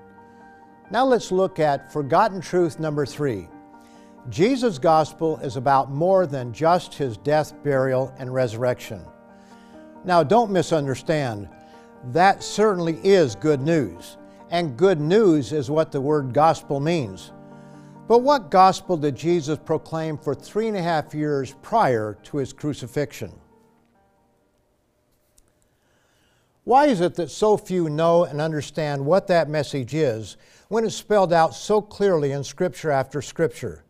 Now 0.91 1.05
let's 1.05 1.31
look 1.31 1.61
at 1.61 1.93
forgotten 1.93 2.41
truth 2.41 2.81
number 2.81 3.07
three. 3.07 3.49
Jesus' 4.29 4.79
gospel 4.79 5.39
is 5.39 5.57
about 5.57 5.91
more 5.91 6.27
than 6.27 6.53
just 6.53 6.95
his 6.95 7.17
death, 7.17 7.55
burial, 7.63 8.13
and 8.19 8.33
resurrection. 8.35 9.05
Now, 10.05 10.23
don't 10.23 10.51
misunderstand. 10.51 11.49
That 12.13 12.43
certainly 12.43 12.99
is 13.05 13.35
good 13.35 13.61
news 13.61 14.17
and 14.51 14.77
good 14.77 15.01
news 15.01 15.53
is 15.53 15.71
what 15.71 15.93
the 15.93 16.01
word 16.01 16.35
gospel 16.35 16.81
means. 16.81 17.33
But 18.09 18.19
what 18.19 18.51
gospel 18.51 18.97
did 18.97 19.15
Jesus 19.15 19.59
proclaim 19.65 20.19
for 20.19 20.35
three 20.35 20.67
and 20.67 20.77
a 20.77 20.83
half 20.83 21.15
years 21.15 21.55
prior 21.63 22.19
to 22.25 22.39
his 22.39 22.53
crucifixion? 22.53 23.33
Why 26.65 26.87
is 26.87 27.01
it 27.01 27.15
that 27.15 27.31
so 27.31 27.57
few 27.57 27.89
know 27.89 28.25
and 28.25 28.41
understand 28.41 29.07
what 29.07 29.29
that 29.29 29.49
message 29.49 29.95
is 29.95 30.37
when 30.69 30.85
it's 30.85 30.97
spelled 30.97 31.33
out 31.33 31.55
so 31.55 31.81
clearly 31.81 32.33
in 32.33 32.45
Scripture 32.45 32.91
after 32.91 33.23
Scripture? 33.23 33.85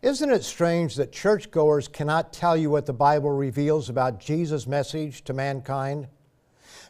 Isn't 0.00 0.30
it 0.30 0.42
strange 0.42 0.96
that 0.96 1.12
churchgoers 1.12 1.86
cannot 1.86 2.32
tell 2.32 2.56
you 2.56 2.70
what 2.70 2.86
the 2.86 2.92
Bible 2.92 3.30
reveals 3.30 3.88
about 3.88 4.18
Jesus' 4.18 4.66
message 4.66 5.22
to 5.24 5.32
mankind? 5.32 6.08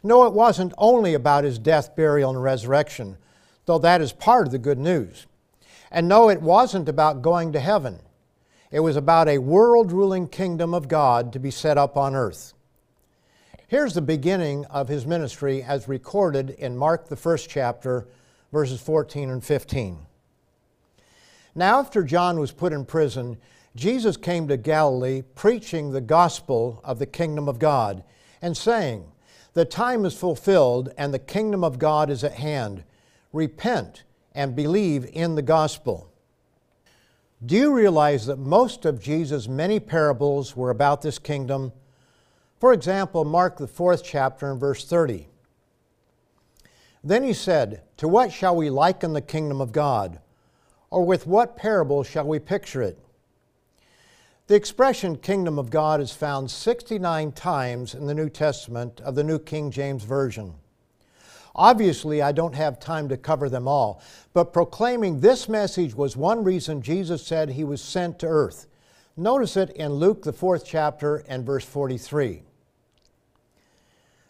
No, 0.03 0.27
it 0.27 0.33
wasn't 0.33 0.75
only 0.79 1.15
about 1.15 1.45
his 1.45 1.59
death, 1.59 1.95
burial, 1.95 2.31
and 2.31 2.43
resurrection, 2.43 3.17
though 3.67 3.79
that 3.79 4.01
is 4.01 4.13
part 4.13 4.47
of 4.47 4.53
the 4.53 4.59
good 4.59 4.79
news. 4.79 5.27
And 5.91 6.09
no, 6.09 6.29
it 6.29 6.43
wasn't 6.43 6.89
about 6.89 7.23
going 7.23 7.53
to 7.53 7.61
heaven. 7.61 8.01
It 8.71 8.81
was 8.81 8.97
about 8.97 9.29
a 9.29 9.39
world 9.39 9.93
ruling 9.93 10.27
kingdom 10.27 10.73
of 10.73 10.89
God 10.89 11.33
to 11.35 11.39
be 11.39 11.51
set 11.51 11.77
up 11.77 11.97
on 11.97 12.17
earth. 12.17 12.55
Here's 13.69 13.95
the 13.95 14.03
beginning 14.03 14.65
of 14.67 14.89
his 14.89 15.07
ministry 15.07 15.63
as 15.63 15.89
recorded 15.89 16.51
in 16.51 16.77
Mark, 16.77 17.09
the 17.09 17.17
first 17.17 17.49
chapter, 17.49 18.07
verses 18.51 18.81
14 18.81 19.31
and 19.31 19.45
15. 19.45 19.99
Now, 21.55 21.81
after 21.81 22.03
John 22.03 22.41
was 22.41 22.51
put 22.51 22.73
in 22.73 22.87
prison, 22.87 23.37
Jesus 23.77 24.17
came 24.17 24.49
to 24.49 24.57
Galilee 24.57 25.23
preaching 25.35 25.91
the 25.91 26.01
gospel 26.01 26.81
of 26.83 26.99
the 26.99 27.07
kingdom 27.07 27.49
of 27.49 27.59
God 27.59 28.05
and 28.41 28.57
saying, 28.57 29.12
the 29.55 29.65
time 29.65 30.05
is 30.05 30.17
fulfilled 30.17 30.93
and 30.97 31.13
the 31.13 31.19
kingdom 31.19 31.63
of 31.63 31.79
God 31.79 32.11
is 32.11 32.25
at 32.25 32.35
hand. 32.35 32.85
Repent 33.33 34.05
and 34.35 34.57
believe 34.57 35.09
in 35.13 35.35
the 35.35 35.43
gospel. 35.43 36.11
Do 37.45 37.57
you 37.57 37.75
realize 37.75 38.27
that 38.27 38.39
most 38.39 38.85
of 38.85 39.03
Jesus' 39.03 39.49
many 39.49 39.81
parables 39.81 40.57
were 40.57 40.71
about 40.71 41.03
this 41.03 41.19
kingdom? 41.19 41.73
For 42.61 42.73
example, 42.73 43.25
Mark, 43.25 43.57
the 43.57 43.67
fourth 43.67 44.05
chapter, 44.05 44.51
and 44.51 44.61
verse 44.61 44.85
30. 44.85 45.27
Then 47.03 47.25
he 47.25 47.33
said, 47.33 47.83
To 47.97 48.07
what 48.07 48.33
shall 48.33 48.55
we 48.55 48.71
liken 48.71 49.13
the 49.13 49.21
kingdom 49.21 49.61
of 49.61 49.73
God? 49.73 50.21
Or 50.89 51.05
with 51.05 51.27
what 51.27 51.57
parable 51.57 52.05
shall 52.05 52.27
we 52.27 52.39
picture 52.39 52.83
it? 52.83 52.99
The 54.53 54.57
expression 54.57 55.17
kingdom 55.17 55.59
of 55.59 55.71
God 55.71 55.99
is 55.99 56.13
found 56.13 56.51
69 56.51 57.33
times 57.33 57.95
in 57.95 58.05
the 58.05 58.15
New 58.15 58.29
Testament 58.29 59.01
of 59.01 59.15
the 59.15 59.25
New 59.25 59.39
King 59.39 59.71
James 59.71 60.05
Version. 60.05 60.53
Obviously, 61.55 62.21
I 62.21 62.33
don't 62.33 62.55
have 62.55 62.79
time 62.79 63.09
to 63.09 63.17
cover 63.17 63.49
them 63.49 63.67
all, 63.67 64.03
but 64.35 64.53
proclaiming 64.53 65.21
this 65.21 65.49
message 65.49 65.95
was 65.95 66.19
one 66.19 66.45
reason 66.45 66.83
Jesus 66.83 67.27
said 67.27 67.49
he 67.49 67.65
was 67.65 67.81
sent 67.81 68.19
to 68.19 68.27
earth. 68.27 68.67
Notice 69.17 69.57
it 69.57 69.71
in 69.71 69.95
Luke, 69.95 70.23
the 70.23 70.35
fourth 70.35 70.67
chapter, 70.67 71.25
and 71.29 71.47
verse 71.47 71.65
43. 71.65 72.43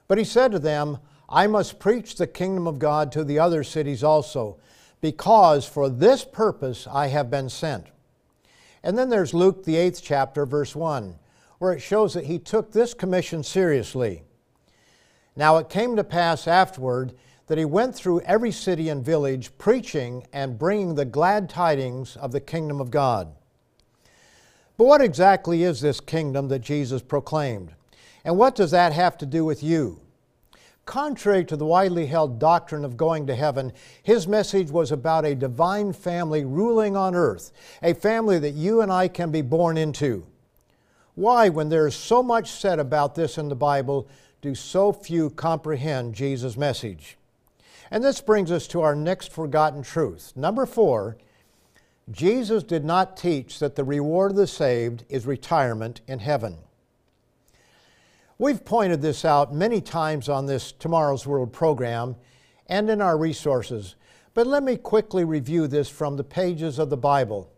But 0.07 0.19
he 0.19 0.25
said 0.25 0.53
to 0.53 0.61
them, 0.61 0.99
I 1.29 1.49
must 1.49 1.81
preach 1.81 2.15
the 2.15 2.29
kingdom 2.29 2.69
of 2.69 2.79
God 2.79 3.11
to 3.11 3.25
the 3.25 3.41
other 3.41 3.65
cities 3.65 4.05
also, 4.05 4.61
because 5.01 5.67
for 5.67 5.89
this 5.89 6.25
purpose 6.25 6.87
I 6.87 7.09
have 7.09 7.29
been 7.29 7.49
sent. 7.49 7.89
And 8.83 8.99
then 8.99 9.09
there's 9.09 9.33
Luke, 9.33 9.65
the 9.65 9.77
eighth 9.77 10.01
chapter, 10.03 10.45
verse 10.45 10.75
1, 10.75 11.17
where 11.59 11.73
it 11.73 11.81
shows 11.81 12.15
that 12.15 12.27
he 12.27 12.39
took 12.39 12.73
this 12.73 12.95
commission 12.95 13.43
seriously. 13.43 14.23
Now 15.37 15.57
it 15.59 15.69
came 15.69 15.97
to 15.97 16.05
pass 16.05 16.47
afterward 16.47 17.15
that 17.47 17.59
he 17.59 17.65
went 17.65 17.95
through 17.95 18.21
every 18.21 18.53
city 18.53 18.89
and 18.89 19.05
village, 19.05 19.57
preaching 19.59 20.27
and 20.33 20.59
bringing 20.59 20.95
the 20.95 21.05
glad 21.05 21.49
tidings 21.49 22.17
of 22.17 22.33
the 22.33 22.41
kingdom 22.41 22.81
of 22.81 22.91
God. 22.91 23.33
But 24.77 24.87
what 24.87 25.01
exactly 25.01 25.63
is 25.63 25.81
this 25.81 26.01
kingdom 26.01 26.49
that 26.49 26.61
Jesus 26.61 27.03
proclaimed? 27.03 27.75
And 28.25 28.37
what 28.37 28.55
does 28.55 28.71
that 28.73 28.93
have 28.93 29.17
to 29.19 29.27
do 29.27 29.45
with 29.45 29.63
you? 29.63 30.02
Contrary 30.85 31.45
to 31.45 31.57
the 31.57 31.65
widely 31.65 32.07
held 32.07 32.41
doctrine 32.41 32.85
of 32.85 32.97
going 32.97 33.27
to 33.27 33.37
heaven, 33.37 33.73
his 34.03 34.27
message 34.27 34.71
was 34.71 34.91
about 34.91 35.25
a 35.25 35.35
divine 35.35 35.93
family 35.93 36.45
ruling 36.45 36.97
on 36.97 37.15
earth, 37.15 37.53
a 37.83 37.95
family 37.95 38.39
that 38.39 38.55
you 38.55 38.81
and 38.81 38.91
I 38.91 39.07
can 39.07 39.31
be 39.31 39.43
born 39.43 39.77
into. 39.77 40.27
Why, 41.15 41.49
when 41.49 41.69
there 41.69 41.87
is 41.87 41.95
so 41.95 42.23
much 42.23 42.51
said 42.51 42.79
about 42.79 43.15
this 43.15 43.39
in 43.39 43.49
the 43.49 43.55
Bible, 43.55 44.09
do 44.41 44.55
so 44.55 44.93
few 44.93 45.31
comprehend 45.31 46.15
Jesus' 46.15 46.57
message? 46.57 47.17
And 47.91 48.03
this 48.03 48.21
brings 48.21 48.51
us 48.51 48.67
to 48.69 48.81
our 48.81 48.97
next 48.97 49.31
forgotten 49.31 49.83
truth. 49.83 50.33
Number 50.35 50.67
four, 50.67 51.17
Jesus 52.11 52.65
did 52.65 52.85
not 52.85 53.17
teach 53.17 53.61
that 53.61 53.77
the 53.77 53.85
reward 53.85 54.33
of 54.33 54.37
the 54.37 54.47
saved 54.47 55.05
is 55.09 55.27
retirement 55.27 56.01
in 56.09 56.19
heaven. 56.19 56.59
We've 58.43 58.65
pointed 58.65 59.03
this 59.03 59.25
out 59.25 59.55
many 59.55 59.81
times 59.81 60.29
on 60.29 60.47
this 60.47 60.73
Tomorrow's 60.73 61.29
World 61.29 61.53
program 61.53 62.17
and 62.67 62.91
in 62.91 63.01
our 63.01 63.17
resources, 63.17 63.95
but 64.35 64.49
let 64.49 64.65
me 64.65 64.77
quickly 64.77 65.23
review 65.23 65.69
this 65.69 65.89
from 65.89 66.17
the 66.17 66.25
pages 66.25 66.81
of 66.81 66.91
the 66.91 66.97
Bible. 66.97 67.49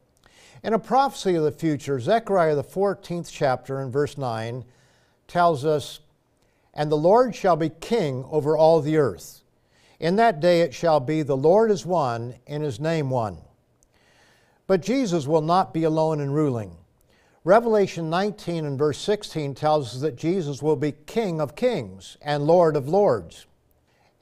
In 0.62 0.74
a 0.74 0.78
prophecy 0.78 1.36
of 1.36 1.42
the 1.42 1.52
future, 1.52 1.98
Zechariah 1.98 2.54
the 2.54 2.62
14th 2.62 3.30
chapter 3.32 3.80
and 3.80 3.90
verse 3.90 4.18
9 4.18 4.62
tells 5.26 5.64
us, 5.64 6.00
And 6.74 6.92
the 6.92 6.98
Lord 6.98 7.34
shall 7.34 7.56
be 7.56 7.70
king 7.70 8.22
over 8.30 8.54
all 8.54 8.82
the 8.82 8.98
earth. 8.98 9.40
In 9.98 10.16
that 10.16 10.38
day 10.38 10.60
it 10.60 10.74
shall 10.74 11.00
be, 11.00 11.22
The 11.22 11.34
Lord 11.34 11.70
is 11.70 11.86
one, 11.86 12.34
and 12.46 12.62
his 12.62 12.78
name 12.78 13.08
one. 13.08 13.38
But 14.66 14.82
Jesus 14.82 15.26
will 15.26 15.40
not 15.40 15.72
be 15.72 15.84
alone 15.84 16.20
in 16.20 16.30
ruling. 16.30 16.76
Revelation 17.46 18.08
19 18.08 18.64
and 18.64 18.78
verse 18.78 18.96
16 19.00 19.54
tells 19.54 19.94
us 19.94 20.00
that 20.00 20.16
Jesus 20.16 20.62
will 20.62 20.76
be 20.76 20.92
King 20.92 21.42
of 21.42 21.54
kings 21.54 22.16
and 22.22 22.46
Lord 22.46 22.74
of 22.74 22.88
lords. 22.88 23.44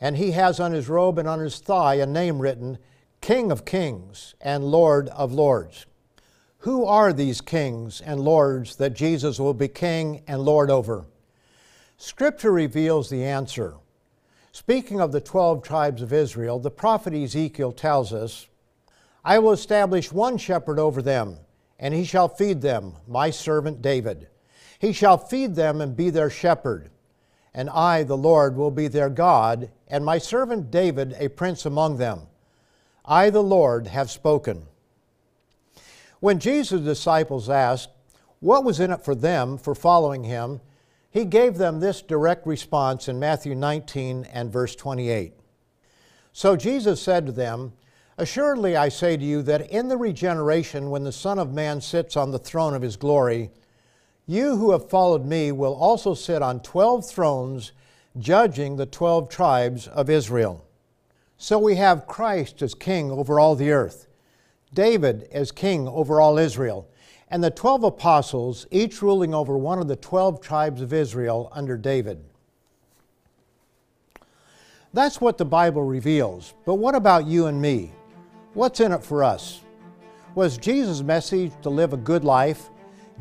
And 0.00 0.16
he 0.16 0.32
has 0.32 0.58
on 0.58 0.72
his 0.72 0.88
robe 0.88 1.20
and 1.20 1.28
on 1.28 1.38
his 1.38 1.60
thigh 1.60 1.94
a 1.94 2.06
name 2.06 2.40
written, 2.40 2.78
King 3.20 3.52
of 3.52 3.64
kings 3.64 4.34
and 4.40 4.64
Lord 4.64 5.08
of 5.10 5.32
lords. 5.32 5.86
Who 6.58 6.84
are 6.84 7.12
these 7.12 7.40
kings 7.40 8.00
and 8.00 8.18
lords 8.18 8.74
that 8.76 8.94
Jesus 8.94 9.38
will 9.38 9.54
be 9.54 9.68
king 9.68 10.24
and 10.26 10.42
lord 10.42 10.68
over? 10.68 11.04
Scripture 11.96 12.50
reveals 12.50 13.08
the 13.08 13.22
answer. 13.22 13.76
Speaking 14.50 15.00
of 15.00 15.12
the 15.12 15.20
12 15.20 15.62
tribes 15.62 16.02
of 16.02 16.12
Israel, 16.12 16.58
the 16.58 16.72
prophet 16.72 17.14
Ezekiel 17.14 17.70
tells 17.70 18.12
us, 18.12 18.48
I 19.24 19.38
will 19.38 19.52
establish 19.52 20.10
one 20.10 20.38
shepherd 20.38 20.80
over 20.80 21.00
them 21.00 21.38
and 21.82 21.92
he 21.92 22.04
shall 22.04 22.28
feed 22.28 22.62
them, 22.62 22.94
my 23.08 23.28
servant 23.28 23.82
David. 23.82 24.28
He 24.78 24.92
shall 24.92 25.18
feed 25.18 25.56
them 25.56 25.80
and 25.80 25.96
be 25.96 26.10
their 26.10 26.30
shepherd. 26.30 26.90
And 27.52 27.68
I, 27.68 28.04
the 28.04 28.16
Lord, 28.16 28.56
will 28.56 28.70
be 28.70 28.86
their 28.86 29.10
God, 29.10 29.68
and 29.88 30.04
my 30.04 30.18
servant 30.18 30.70
David 30.70 31.14
a 31.18 31.28
prince 31.28 31.66
among 31.66 31.98
them. 31.98 32.20
I, 33.04 33.30
the 33.30 33.42
Lord, 33.42 33.88
have 33.88 34.12
spoken. 34.12 34.62
When 36.20 36.38
Jesus' 36.38 36.82
disciples 36.82 37.50
asked 37.50 37.90
what 38.38 38.62
was 38.62 38.78
in 38.78 38.92
it 38.92 39.04
for 39.04 39.16
them 39.16 39.58
for 39.58 39.74
following 39.74 40.22
him, 40.22 40.60
he 41.10 41.24
gave 41.24 41.58
them 41.58 41.80
this 41.80 42.00
direct 42.00 42.46
response 42.46 43.08
in 43.08 43.18
Matthew 43.18 43.56
19 43.56 44.28
and 44.32 44.52
verse 44.52 44.76
28. 44.76 45.32
So 46.32 46.54
Jesus 46.54 47.02
said 47.02 47.26
to 47.26 47.32
them, 47.32 47.72
Assuredly, 48.18 48.76
I 48.76 48.88
say 48.88 49.16
to 49.16 49.24
you 49.24 49.42
that 49.42 49.70
in 49.70 49.88
the 49.88 49.96
regeneration, 49.96 50.90
when 50.90 51.02
the 51.02 51.12
Son 51.12 51.38
of 51.38 51.52
Man 51.52 51.80
sits 51.80 52.16
on 52.16 52.30
the 52.30 52.38
throne 52.38 52.74
of 52.74 52.82
his 52.82 52.96
glory, 52.96 53.50
you 54.26 54.56
who 54.56 54.70
have 54.72 54.90
followed 54.90 55.24
me 55.24 55.50
will 55.50 55.74
also 55.74 56.14
sit 56.14 56.42
on 56.42 56.60
twelve 56.60 57.08
thrones, 57.08 57.72
judging 58.18 58.76
the 58.76 58.86
twelve 58.86 59.28
tribes 59.28 59.88
of 59.88 60.10
Israel. 60.10 60.64
So 61.38 61.58
we 61.58 61.76
have 61.76 62.06
Christ 62.06 62.62
as 62.62 62.74
king 62.74 63.10
over 63.10 63.40
all 63.40 63.56
the 63.56 63.72
earth, 63.72 64.06
David 64.74 65.26
as 65.32 65.50
king 65.50 65.88
over 65.88 66.20
all 66.20 66.38
Israel, 66.38 66.88
and 67.28 67.42
the 67.42 67.50
twelve 67.50 67.82
apostles, 67.82 68.66
each 68.70 69.00
ruling 69.00 69.34
over 69.34 69.56
one 69.56 69.78
of 69.78 69.88
the 69.88 69.96
twelve 69.96 70.40
tribes 70.40 70.82
of 70.82 70.92
Israel 70.92 71.48
under 71.50 71.78
David. 71.78 72.22
That's 74.92 75.20
what 75.20 75.38
the 75.38 75.46
Bible 75.46 75.82
reveals. 75.82 76.52
But 76.66 76.74
what 76.74 76.94
about 76.94 77.26
you 77.26 77.46
and 77.46 77.60
me? 77.60 77.92
What's 78.54 78.80
in 78.80 78.92
it 78.92 79.02
for 79.02 79.24
us? 79.24 79.62
Was 80.34 80.58
Jesus' 80.58 81.00
message 81.02 81.52
to 81.62 81.70
live 81.70 81.94
a 81.94 81.96
good 81.96 82.22
life, 82.22 82.68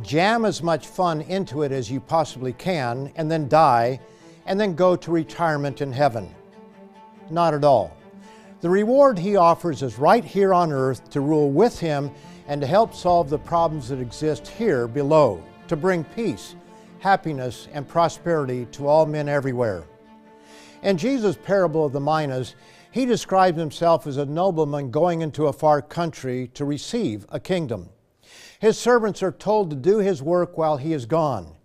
jam 0.01 0.43
as 0.43 0.61
much 0.61 0.87
fun 0.87 1.21
into 1.21 1.61
it 1.61 1.71
as 1.71 1.89
you 1.89 2.01
possibly 2.01 2.51
can, 2.51 3.13
and 3.15 3.31
then 3.31 3.47
die, 3.47 4.01
and 4.45 4.59
then 4.59 4.75
go 4.75 4.97
to 4.97 5.09
retirement 5.09 5.79
in 5.79 5.93
heaven? 5.93 6.35
Not 7.29 7.53
at 7.53 7.63
all. 7.63 7.95
The 8.59 8.69
reward 8.69 9.17
he 9.17 9.37
offers 9.37 9.81
is 9.81 9.97
right 9.97 10.25
here 10.25 10.53
on 10.53 10.73
earth 10.73 11.09
to 11.11 11.21
rule 11.21 11.49
with 11.49 11.79
him 11.79 12.11
and 12.49 12.59
to 12.59 12.67
help 12.67 12.93
solve 12.93 13.29
the 13.29 13.39
problems 13.39 13.87
that 13.87 14.01
exist 14.01 14.49
here 14.49 14.85
below, 14.85 15.41
to 15.69 15.77
bring 15.77 16.03
peace, 16.03 16.55
happiness, 16.99 17.69
and 17.71 17.87
prosperity 17.87 18.65
to 18.73 18.85
all 18.85 19.05
men 19.05 19.29
everywhere. 19.29 19.85
In 20.83 20.97
Jesus' 20.97 21.37
parable 21.41 21.85
of 21.85 21.93
the 21.93 22.01
minas, 22.01 22.55
he 22.91 23.05
describes 23.05 23.57
himself 23.57 24.05
as 24.05 24.17
a 24.17 24.25
nobleman 24.25 24.91
going 24.91 25.21
into 25.21 25.47
a 25.47 25.53
far 25.53 25.81
country 25.81 26.49
to 26.53 26.65
receive 26.65 27.25
a 27.29 27.39
kingdom. 27.39 27.89
His 28.59 28.77
servants 28.77 29.23
are 29.23 29.31
told 29.31 29.69
to 29.69 29.75
do 29.75 29.97
his 29.97 30.21
work 30.21 30.57
while 30.57 30.77
he 30.77 30.93
is 30.93 31.05
gone. 31.05 31.55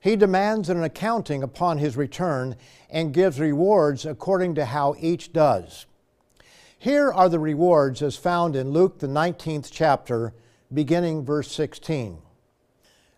He 0.00 0.16
demands 0.16 0.68
an 0.68 0.82
accounting 0.82 1.42
upon 1.42 1.78
his 1.78 1.96
return 1.96 2.56
and 2.90 3.14
gives 3.14 3.40
rewards 3.40 4.04
according 4.04 4.54
to 4.56 4.64
how 4.64 4.94
each 4.98 5.32
does. 5.32 5.86
Here 6.78 7.12
are 7.12 7.28
the 7.28 7.40
rewards 7.40 8.02
as 8.02 8.16
found 8.16 8.54
in 8.54 8.70
Luke, 8.70 8.98
the 8.98 9.08
19th 9.08 9.70
chapter, 9.72 10.34
beginning 10.72 11.24
verse 11.24 11.50
16. 11.50 12.18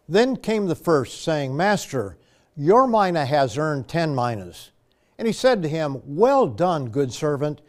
Then 0.08 0.36
came 0.36 0.66
the 0.66 0.74
first, 0.74 1.22
saying, 1.22 1.56
Master, 1.56 2.16
your 2.56 2.86
mina 2.86 3.26
has 3.26 3.58
earned 3.58 3.86
ten 3.86 4.14
minas. 4.14 4.70
And 5.20 5.26
he 5.26 5.34
said 5.34 5.62
to 5.62 5.68
him, 5.68 6.00
Well 6.06 6.46
done, 6.46 6.88
good 6.88 7.12
servant, 7.12 7.60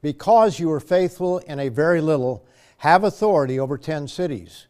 because 0.00 0.58
you 0.58 0.70
were 0.70 0.80
faithful 0.80 1.36
in 1.40 1.60
a 1.60 1.68
very 1.68 2.00
little, 2.00 2.46
have 2.78 3.04
authority 3.04 3.60
over 3.60 3.76
ten 3.76 4.08
cities. 4.08 4.68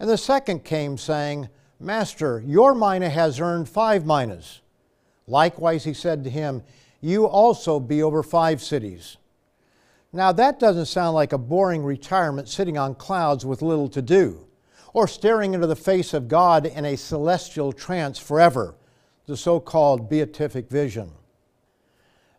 And 0.00 0.08
the 0.08 0.16
second 0.16 0.64
came, 0.64 0.96
saying, 0.96 1.50
Master, 1.78 2.42
your 2.46 2.74
mina 2.74 3.10
has 3.10 3.40
earned 3.40 3.68
five 3.68 4.06
minas. 4.06 4.62
Likewise, 5.26 5.84
he 5.84 5.92
said 5.92 6.24
to 6.24 6.30
him, 6.30 6.62
You 7.02 7.26
also 7.26 7.78
be 7.78 8.02
over 8.02 8.22
five 8.22 8.62
cities. 8.62 9.18
Now, 10.14 10.32
that 10.32 10.58
doesn't 10.58 10.86
sound 10.86 11.14
like 11.14 11.34
a 11.34 11.38
boring 11.38 11.84
retirement 11.84 12.48
sitting 12.48 12.78
on 12.78 12.94
clouds 12.94 13.44
with 13.44 13.60
little 13.60 13.90
to 13.90 14.00
do, 14.00 14.46
or 14.94 15.06
staring 15.06 15.52
into 15.52 15.66
the 15.66 15.76
face 15.76 16.14
of 16.14 16.26
God 16.26 16.64
in 16.64 16.86
a 16.86 16.96
celestial 16.96 17.70
trance 17.70 18.18
forever, 18.18 18.76
the 19.26 19.36
so 19.36 19.60
called 19.60 20.08
beatific 20.08 20.70
vision. 20.70 21.12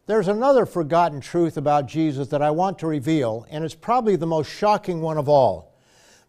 There's 0.07 0.29
another 0.29 0.65
forgotten 0.65 1.19
truth 1.19 1.57
about 1.57 1.85
Jesus 1.85 2.29
that 2.29 2.41
I 2.41 2.49
want 2.49 2.79
to 2.79 2.87
reveal, 2.87 3.45
and 3.49 3.65
it's 3.65 3.75
probably 3.75 4.15
the 4.15 4.25
most 4.25 4.49
shocking 4.49 5.01
one 5.01 5.17
of 5.17 5.27
all. 5.27 5.75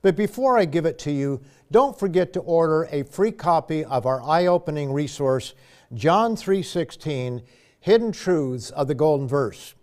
But 0.03 0.17
before 0.17 0.59
I 0.59 0.65
give 0.65 0.85
it 0.85 0.99
to 1.01 1.13
you, 1.13 1.41
don't 1.71 1.97
forget 1.97 2.33
to 2.33 2.41
order 2.41 2.89
a 2.91 3.05
free 3.05 3.31
copy 3.31 3.85
of 3.85 4.05
our 4.05 4.21
eye-opening 4.21 4.93
resource, 4.93 5.55
John 5.95 6.35
3:16, 6.35 7.43
Hidden 7.79 8.11
Truths 8.11 8.71
of 8.71 8.89
the 8.89 8.97
Golden 8.97 9.29
Verse. 9.29 9.75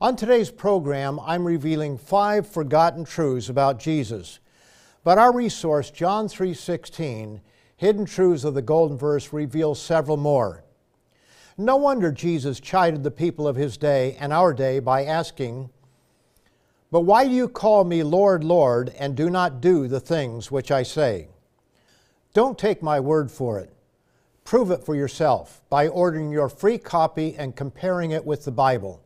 On 0.00 0.14
today's 0.14 0.52
program, 0.52 1.18
I'm 1.18 1.44
revealing 1.44 1.98
5 1.98 2.46
forgotten 2.46 3.04
truths 3.04 3.48
about 3.48 3.80
Jesus. 3.80 4.38
But 5.02 5.18
our 5.18 5.32
resource, 5.32 5.90
John 5.90 6.28
3:16, 6.28 7.40
Hidden 7.76 8.06
Truths 8.06 8.44
of 8.44 8.54
the 8.54 8.62
Golden 8.62 8.96
Verse 8.96 9.32
reveals 9.32 9.80
several 9.80 10.16
more. 10.16 10.63
No 11.56 11.76
wonder 11.76 12.10
Jesus 12.10 12.58
chided 12.58 13.04
the 13.04 13.12
people 13.12 13.46
of 13.46 13.54
his 13.54 13.76
day 13.76 14.16
and 14.18 14.32
our 14.32 14.52
day 14.52 14.80
by 14.80 15.04
asking, 15.04 15.70
But 16.90 17.02
why 17.02 17.26
do 17.26 17.30
you 17.30 17.48
call 17.48 17.84
me 17.84 18.02
Lord, 18.02 18.42
Lord, 18.42 18.92
and 18.98 19.16
do 19.16 19.30
not 19.30 19.60
do 19.60 19.86
the 19.86 20.00
things 20.00 20.50
which 20.50 20.72
I 20.72 20.82
say? 20.82 21.28
Don't 22.32 22.58
take 22.58 22.82
my 22.82 22.98
word 22.98 23.30
for 23.30 23.60
it. 23.60 23.72
Prove 24.42 24.72
it 24.72 24.84
for 24.84 24.96
yourself 24.96 25.62
by 25.70 25.86
ordering 25.86 26.32
your 26.32 26.48
free 26.48 26.76
copy 26.76 27.36
and 27.36 27.54
comparing 27.54 28.10
it 28.10 28.24
with 28.24 28.44
the 28.44 28.52
Bible. 28.52 29.00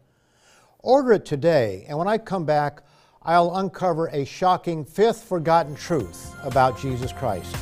Order 0.78 1.12
it 1.12 1.26
today, 1.26 1.84
and 1.86 1.98
when 1.98 2.08
I 2.08 2.16
come 2.16 2.46
back, 2.46 2.82
I'll 3.22 3.56
uncover 3.56 4.08
a 4.08 4.24
shocking 4.24 4.86
fifth 4.86 5.24
forgotten 5.24 5.74
truth 5.76 6.34
about 6.44 6.78
Jesus 6.78 7.12
Christ. 7.12 7.54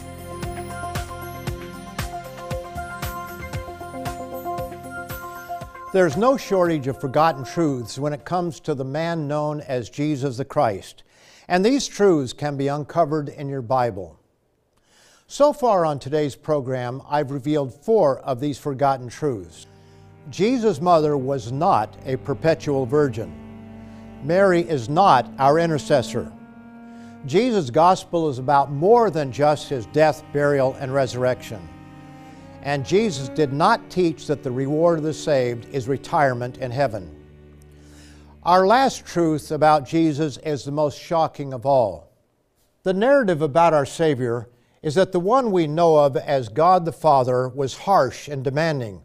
There's 5.92 6.16
no 6.16 6.36
shortage 6.36 6.88
of 6.88 7.00
forgotten 7.00 7.44
truths 7.44 7.96
when 7.96 8.12
it 8.12 8.24
comes 8.24 8.58
to 8.60 8.74
the 8.74 8.84
man 8.84 9.28
known 9.28 9.60
as 9.60 9.88
Jesus 9.88 10.36
the 10.36 10.44
Christ, 10.44 11.04
and 11.46 11.64
these 11.64 11.86
truths 11.86 12.32
can 12.32 12.56
be 12.56 12.66
uncovered 12.66 13.28
in 13.28 13.48
your 13.48 13.62
Bible. 13.62 14.18
So 15.28 15.52
far 15.52 15.86
on 15.86 16.00
today's 16.00 16.34
program, 16.34 17.02
I've 17.08 17.30
revealed 17.30 17.72
four 17.72 18.18
of 18.20 18.40
these 18.40 18.58
forgotten 18.58 19.08
truths. 19.08 19.68
Jesus' 20.28 20.80
mother 20.80 21.16
was 21.16 21.52
not 21.52 21.96
a 22.04 22.16
perpetual 22.16 22.84
virgin. 22.84 23.32
Mary 24.24 24.62
is 24.62 24.88
not 24.88 25.30
our 25.38 25.60
intercessor. 25.60 26.32
Jesus' 27.26 27.70
gospel 27.70 28.28
is 28.28 28.40
about 28.40 28.72
more 28.72 29.08
than 29.08 29.30
just 29.30 29.68
his 29.68 29.86
death, 29.86 30.24
burial, 30.32 30.74
and 30.80 30.92
resurrection. 30.92 31.60
And 32.66 32.84
Jesus 32.84 33.28
did 33.28 33.52
not 33.52 33.90
teach 33.90 34.26
that 34.26 34.42
the 34.42 34.50
reward 34.50 34.98
of 34.98 35.04
the 35.04 35.14
saved 35.14 35.72
is 35.72 35.86
retirement 35.86 36.58
in 36.58 36.72
heaven. 36.72 37.14
Our 38.42 38.66
last 38.66 39.06
truth 39.06 39.52
about 39.52 39.86
Jesus 39.86 40.36
is 40.38 40.64
the 40.64 40.72
most 40.72 41.00
shocking 41.00 41.54
of 41.54 41.64
all. 41.64 42.10
The 42.82 42.92
narrative 42.92 43.40
about 43.40 43.72
our 43.72 43.86
Savior 43.86 44.48
is 44.82 44.96
that 44.96 45.12
the 45.12 45.20
one 45.20 45.52
we 45.52 45.68
know 45.68 45.96
of 45.96 46.16
as 46.16 46.48
God 46.48 46.84
the 46.84 46.92
Father 46.92 47.48
was 47.48 47.76
harsh 47.76 48.26
and 48.26 48.42
demanding, 48.42 49.00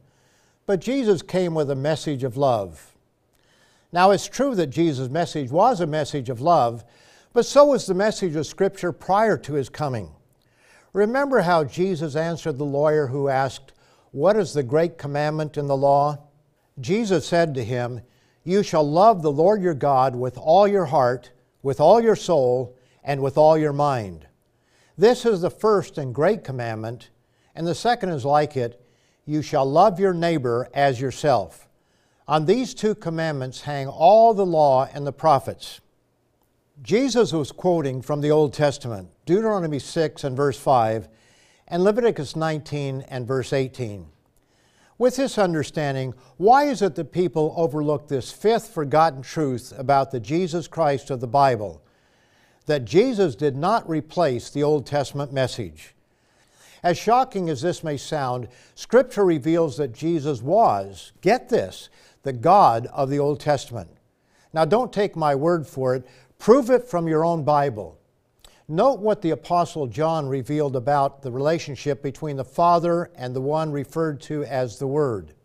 but 0.66 0.82
Jesus 0.82 1.22
came 1.22 1.54
with 1.54 1.70
a 1.70 1.76
message 1.76 2.24
of 2.24 2.38
love. 2.38 2.96
Now, 3.92 4.10
it's 4.10 4.28
true 4.28 4.56
that 4.56 4.72
Jesus' 4.72 5.08
message 5.08 5.52
was 5.52 5.82
a 5.82 5.88
message 5.88 6.32
of 6.32 6.42
love, 6.42 6.84
but 7.32 7.46
so 7.46 7.66
was 7.66 7.86
the 7.86 7.94
message 7.94 8.36
of 8.36 8.48
Scripture 8.48 8.92
prior 8.92 9.38
to 9.38 9.54
his 9.54 9.70
coming. 9.70 10.10
Remember 10.94 11.42
how 11.42 11.64
Jesus 11.64 12.16
answered 12.16 12.58
the 12.58 12.66
lawyer 12.66 13.08
who 13.08 13.30
asked, 13.30 13.72
What 14.12 14.36
is 14.36 14.54
the 14.54 14.64
great 14.64 14.98
commandment 14.98 15.58
in 15.58 15.68
the 15.68 15.78
law? 15.78 16.18
Jesus 16.80 17.26
said 17.26 17.54
to 17.56 17.64
him, 17.64 18.02
You 18.44 18.62
shall 18.64 18.90
love 18.90 19.22
the 19.22 19.32
Lord 19.32 19.62
your 19.62 19.74
God 19.74 20.16
with 20.16 20.38
all 20.38 20.68
your 20.68 20.86
heart, 20.86 21.32
with 21.62 21.80
all 21.80 22.02
your 22.02 22.16
soul, 22.16 22.78
and 23.04 23.22
with 23.22 23.38
all 23.38 23.58
your 23.58 23.74
mind. 23.74 24.28
This 24.98 25.26
is 25.26 25.42
the 25.42 25.50
first 25.50 25.98
and 25.98 26.14
great 26.14 26.44
commandment, 26.44 27.10
and 27.56 27.66
the 27.66 27.76
second 27.76 28.10
is 28.10 28.26
like 28.26 28.58
it 28.58 28.78
you 29.26 29.42
shall 29.42 29.66
love 29.66 30.00
your 30.00 30.14
neighbor 30.14 30.68
as 30.74 31.00
yourself. 31.00 31.70
On 32.28 32.46
these 32.46 32.74
two 32.74 32.96
commandments 32.96 33.62
hang 33.62 33.88
all 33.88 34.34
the 34.34 34.46
law 34.46 34.90
and 34.94 35.06
the 35.06 35.14
prophets. 35.14 35.80
Jesus 36.82 37.32
was 37.32 37.52
quoting 37.52 38.02
from 38.02 38.22
the 38.22 38.32
Old 38.32 38.54
Testament, 38.54 39.10
Deuteronomy 39.26 39.80
6 39.80 40.24
and 40.24 40.36
verse 40.36 40.58
5, 40.58 41.08
and 41.68 41.84
Leviticus 41.84 42.36
19 42.36 43.06
and 43.08 43.28
verse 43.28 43.54
18. 43.54 44.08
With 44.98 45.16
this 45.16 45.38
understanding, 45.38 46.14
why 46.38 46.66
is 46.66 46.82
it 46.82 46.96
that 46.96 47.12
people 47.12 47.54
overlook 47.56 48.08
this 48.08 48.32
fifth 48.32 48.70
forgotten 48.70 49.22
truth 49.22 49.74
about 49.78 50.12
the 50.12 50.20
Jesus 50.20 50.68
Christ 50.68 51.10
of 51.10 51.22
the 51.22 51.28
Bible? 51.28 51.82
that 52.66 52.86
Jesus 52.86 53.36
did 53.36 53.56
not 53.56 53.90
replace 53.90 54.50
the 54.50 54.64
Old 54.64 54.86
Testament 54.86 55.34
message. 55.34 55.94
As 56.84 56.98
shocking 56.98 57.50
as 57.50 57.62
this 57.62 57.84
may 57.84 57.98
sound, 57.98 58.48
Scripture 58.76 59.26
reveals 59.26 59.78
that 59.78 59.94
Jesus 59.94 60.42
was, 60.42 61.12
get 61.22 61.50
this, 61.50 61.90
the 62.24 62.34
God 62.34 62.88
of 62.88 63.10
the 63.10 63.20
Old 63.20 63.40
Testament. 63.40 63.90
Now, 64.54 64.66
don't 64.66 64.92
take 64.92 65.16
my 65.16 65.36
word 65.36 65.66
for 65.66 65.96
it, 65.96 66.06
prove 66.42 66.72
it 66.72 66.88
from 66.88 67.08
your 67.08 67.24
own 67.24 67.44
Bible. 67.44 68.00
Note 68.68 69.00
what 69.00 69.22
the 69.22 69.30
Apostle 69.30 69.86
John 69.86 70.26
revealed 70.26 70.76
about 70.76 71.22
the 71.22 71.32
relationship 71.32 72.02
between 72.02 72.36
the 72.36 72.44
Father 72.44 73.12
and 73.14 73.36
the 73.36 73.42
one 73.42 73.72
referred 73.72 74.20
to 74.22 74.44
as 74.46 74.80
the 74.80 74.88
Word. 74.88 75.36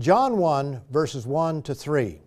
John 0.00 0.38
1, 0.38 0.80
verses 0.90 1.24
1 1.24 1.62
to 1.62 1.74
3. 1.74 2.20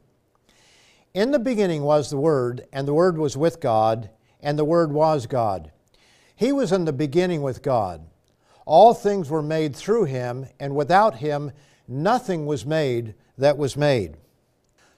In 1.13 1.31
the 1.31 1.39
beginning 1.39 1.81
was 1.83 2.09
the 2.09 2.17
Word, 2.17 2.65
and 2.71 2.87
the 2.87 2.93
Word 2.93 3.17
was 3.17 3.35
with 3.35 3.59
God, 3.59 4.09
and 4.39 4.57
the 4.57 4.63
Word 4.63 4.93
was 4.93 5.27
God. 5.27 5.73
He 6.33 6.53
was 6.53 6.71
in 6.71 6.85
the 6.85 6.93
beginning 6.93 7.41
with 7.41 7.61
God. 7.61 8.07
All 8.65 8.93
things 8.93 9.29
were 9.29 9.43
made 9.43 9.75
through 9.75 10.05
him, 10.05 10.47
and 10.61 10.77
without 10.77 11.15
him 11.17 11.51
nothing 11.89 12.45
was 12.45 12.65
made 12.65 13.15
that 13.37 13.57
was 13.57 13.75
made. 13.75 14.15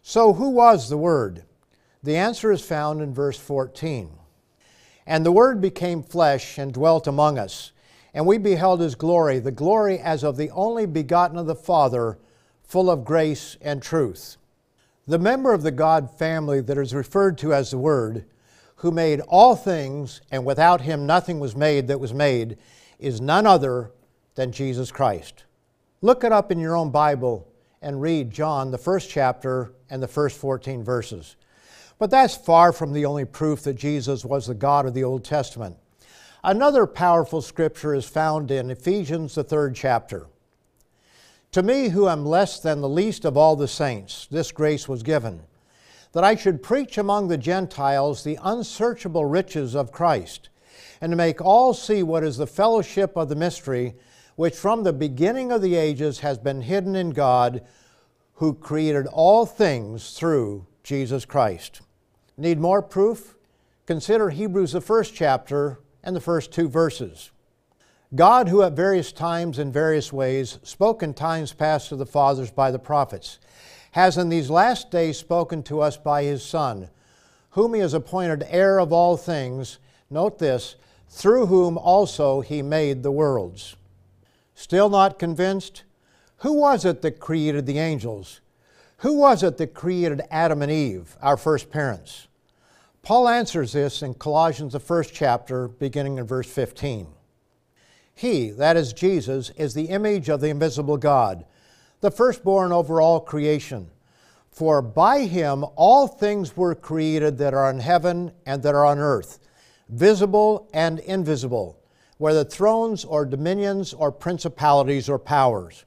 So, 0.03 0.33
who 0.33 0.49
was 0.49 0.89
the 0.89 0.97
Word? 0.97 1.43
The 2.07 2.15
answer 2.15 2.53
is 2.53 2.61
found 2.61 3.01
in 3.01 3.13
verse 3.13 3.37
14. 3.37 4.09
And 5.05 5.25
the 5.25 5.31
Word 5.33 5.59
became 5.59 6.01
flesh 6.01 6.57
and 6.57 6.73
dwelt 6.73 7.05
among 7.05 7.37
us, 7.37 7.73
and 8.13 8.25
we 8.25 8.37
beheld 8.37 8.79
his 8.79 8.95
glory, 8.95 9.39
the 9.39 9.51
glory 9.51 9.99
as 9.99 10.23
of 10.23 10.37
the 10.37 10.49
only 10.51 10.85
begotten 10.85 11.37
of 11.37 11.47
the 11.47 11.53
Father, 11.53 12.17
full 12.63 12.89
of 12.89 13.03
grace 13.03 13.57
and 13.59 13.81
truth. 13.81 14.37
The 15.05 15.19
member 15.19 15.51
of 15.51 15.63
the 15.63 15.71
God 15.71 16.09
family 16.17 16.61
that 16.61 16.77
is 16.77 16.95
referred 16.95 17.37
to 17.39 17.53
as 17.53 17.71
the 17.71 17.77
Word, 17.77 18.23
who 18.77 18.91
made 18.91 19.19
all 19.27 19.57
things, 19.57 20.21
and 20.31 20.45
without 20.45 20.79
him 20.79 21.05
nothing 21.05 21.41
was 21.41 21.57
made 21.57 21.89
that 21.89 21.99
was 21.99 22.13
made, 22.13 22.57
is 22.99 23.19
none 23.19 23.45
other 23.45 23.91
than 24.35 24.53
Jesus 24.53 24.93
Christ. 24.93 25.43
Look 26.01 26.23
it 26.23 26.31
up 26.31 26.53
in 26.53 26.59
your 26.61 26.77
own 26.77 26.89
Bible 26.89 27.49
and 27.81 28.01
read 28.01 28.31
John, 28.31 28.71
the 28.71 28.77
first 28.77 29.09
chapter, 29.09 29.73
and 29.89 30.01
the 30.01 30.07
first 30.07 30.37
14 30.37 30.85
verses. 30.85 31.35
But 31.99 32.11
that's 32.11 32.35
far 32.35 32.71
from 32.71 32.93
the 32.93 33.05
only 33.05 33.25
proof 33.25 33.63
that 33.63 33.75
Jesus 33.75 34.23
was 34.23 34.47
the 34.47 34.53
God 34.53 34.85
of 34.85 34.93
the 34.93 35.03
Old 35.03 35.23
Testament. 35.23 35.77
Another 36.43 36.85
powerful 36.85 37.41
scripture 37.41 37.95
is 37.95 38.05
found 38.05 38.51
in 38.51 38.69
Ephesians, 38.69 39.35
the 39.35 39.43
third 39.43 39.75
chapter. 39.75 40.27
To 41.53 41.63
me, 41.63 41.89
who 41.89 42.07
am 42.07 42.25
less 42.25 42.59
than 42.59 42.81
the 42.81 42.89
least 42.89 43.25
of 43.25 43.35
all 43.35 43.55
the 43.55 43.67
saints, 43.67 44.27
this 44.29 44.51
grace 44.51 44.87
was 44.87 45.01
given, 45.01 45.41
that 46.11 46.23
I 46.23 46.35
should 46.35 46.61
preach 46.61 46.97
among 46.97 47.27
the 47.27 47.37
Gentiles 47.37 48.23
the 48.23 48.37
unsearchable 48.43 49.25
riches 49.25 49.75
of 49.75 49.91
Christ, 49.91 50.49
and 51.01 51.11
to 51.11 51.15
make 51.15 51.41
all 51.41 51.73
see 51.73 52.03
what 52.03 52.23
is 52.23 52.37
the 52.37 52.45
fellowship 52.45 53.15
of 53.15 53.29
the 53.29 53.35
mystery, 53.35 53.95
which 54.35 54.55
from 54.55 54.83
the 54.83 54.93
beginning 54.93 55.51
of 55.51 55.63
the 55.63 55.75
ages 55.75 56.19
has 56.19 56.37
been 56.37 56.61
hidden 56.61 56.95
in 56.95 57.09
God, 57.09 57.65
who 58.35 58.53
created 58.53 59.07
all 59.07 59.47
things 59.47 60.11
through 60.11 60.67
Jesus 60.83 61.25
Christ. 61.25 61.81
Need 62.37 62.59
more 62.59 62.83
proof? 62.83 63.35
Consider 63.87 64.29
Hebrews, 64.29 64.73
the 64.73 64.81
first 64.81 65.15
chapter, 65.15 65.79
and 66.03 66.15
the 66.15 66.21
first 66.21 66.51
two 66.51 66.69
verses. 66.69 67.31
God, 68.13 68.47
who 68.47 68.61
at 68.61 68.73
various 68.73 69.11
times 69.11 69.57
and 69.57 69.73
various 69.73 70.13
ways 70.13 70.59
spoke 70.61 71.01
in 71.01 71.13
times 71.13 71.51
past 71.51 71.89
to 71.89 71.95
the 71.95 72.05
fathers 72.05 72.51
by 72.51 72.69
the 72.69 72.79
prophets, 72.79 73.39
has 73.91 74.17
in 74.17 74.29
these 74.29 74.49
last 74.51 74.91
days 74.91 75.17
spoken 75.17 75.63
to 75.63 75.81
us 75.81 75.97
by 75.97 76.23
his 76.23 76.43
Son, 76.43 76.89
whom 77.51 77.73
he 77.73 77.79
has 77.79 77.95
appointed 77.95 78.45
heir 78.49 78.79
of 78.79 78.93
all 78.93 79.17
things, 79.17 79.79
note 80.09 80.37
this, 80.37 80.75
through 81.09 81.47
whom 81.47 81.77
also 81.77 82.41
he 82.41 82.61
made 82.61 83.01
the 83.01 83.11
worlds. 83.11 83.75
Still 84.53 84.89
not 84.89 85.17
convinced? 85.17 85.83
Who 86.37 86.53
was 86.53 86.85
it 86.85 87.01
that 87.01 87.19
created 87.19 87.65
the 87.65 87.79
angels? 87.79 88.41
Who 88.97 89.13
was 89.13 89.43
it 89.43 89.57
that 89.57 89.73
created 89.73 90.21
Adam 90.29 90.61
and 90.61 90.71
Eve, 90.71 91.17
our 91.21 91.37
first 91.37 91.69
parents? 91.69 92.26
Paul 93.07 93.29
answers 93.29 93.71
this 93.71 94.01
in 94.01 94.15
Colossians, 94.15 94.73
the 94.73 94.81
first 94.81 95.13
chapter, 95.13 95.69
beginning 95.69 96.17
in 96.17 96.27
verse 96.27 96.49
15. 96.49 97.07
He, 98.13 98.49
that 98.49 98.75
is 98.75 98.91
Jesus, 98.91 99.49
is 99.51 99.73
the 99.73 99.85
image 99.85 100.27
of 100.27 100.41
the 100.41 100.49
invisible 100.49 100.97
God, 100.97 101.45
the 102.01 102.11
firstborn 102.11 102.73
over 102.73 102.99
all 102.99 103.21
creation. 103.21 103.89
For 104.51 104.81
by 104.81 105.21
him 105.21 105.63
all 105.77 106.09
things 106.09 106.57
were 106.57 106.75
created 106.75 107.37
that 107.37 107.53
are 107.53 107.69
in 107.69 107.79
heaven 107.79 108.33
and 108.45 108.61
that 108.63 108.75
are 108.75 108.85
on 108.85 108.99
earth, 108.99 109.39
visible 109.87 110.69
and 110.73 110.99
invisible, 110.99 111.79
whether 112.17 112.43
thrones 112.43 113.05
or 113.05 113.25
dominions 113.25 113.93
or 113.93 114.11
principalities 114.11 115.07
or 115.07 115.17
powers. 115.17 115.85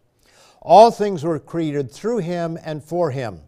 All 0.62 0.90
things 0.90 1.22
were 1.22 1.38
created 1.38 1.90
through 1.90 2.20
him 2.20 2.58
and 2.64 2.82
for 2.82 3.10
him. 3.10 3.42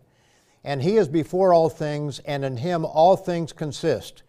And 0.65 0.83
he 0.83 0.97
is 0.97 1.09
before 1.09 1.53
all 1.53 1.69
things, 1.69 2.21
and 2.21 2.45
in 2.45 2.59
him 2.59 2.85
all 2.85 3.17
things 3.17 3.53
consist. 3.53 4.23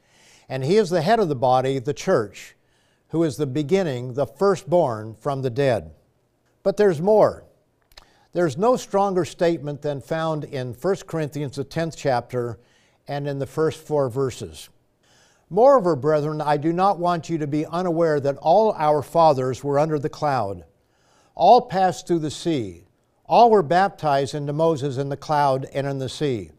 And 0.50 0.64
he 0.64 0.78
is 0.78 0.90
the 0.90 1.02
head 1.02 1.20
of 1.20 1.30
the 1.30 1.36
body, 1.36 1.80
the 1.80 1.94
church 1.94 2.56
who 3.14 3.24
is 3.24 3.38
the 3.38 3.46
beginning, 3.46 4.16
the 4.16 4.26
firstborn 4.26 5.14
from 5.14 5.44
the 5.44 5.50
dead. 5.52 5.92
But 6.64 6.78
there's 6.78 7.00
more. 7.00 7.44
There's 8.32 8.58
no 8.58 8.76
stronger 8.76 9.24
statement 9.24 9.84
than 9.84 10.02
found 10.02 10.46
in 10.46 10.74
1 10.74 10.96
Corinthians, 11.06 11.56
the 11.56 11.64
10th 11.64 11.94
chapter, 11.96 12.58
and 13.08 13.28
in 13.28 13.38
the 13.38 13.46
first 13.46 13.86
four 13.86 14.10
verses. 14.10 14.70
Moreover, 15.52 15.96
brethren, 15.96 16.42
I 16.42 16.58
do 16.58 16.74
not 16.74 16.98
want 16.98 17.30
you 17.30 17.38
to 17.38 17.46
be 17.46 17.68
unaware 17.68 18.20
that 18.20 18.38
all 18.38 18.74
our 18.74 19.04
fathers 19.04 19.64
were 19.64 19.78
under 19.78 20.00
the 20.00 20.10
cloud. 20.10 20.64
All 21.36 21.62
passed 21.62 22.08
through 22.08 22.20
the 22.20 22.32
sea. 22.32 22.83
All 23.34 23.50
were 23.50 23.64
baptized 23.64 24.36
into 24.36 24.54
Moses 24.54 24.98
in 24.98 25.10
the 25.10 25.18
cloud 25.18 25.66
and 25.74 25.88
in 25.88 25.98
the 25.98 26.08
sea. 26.08 26.52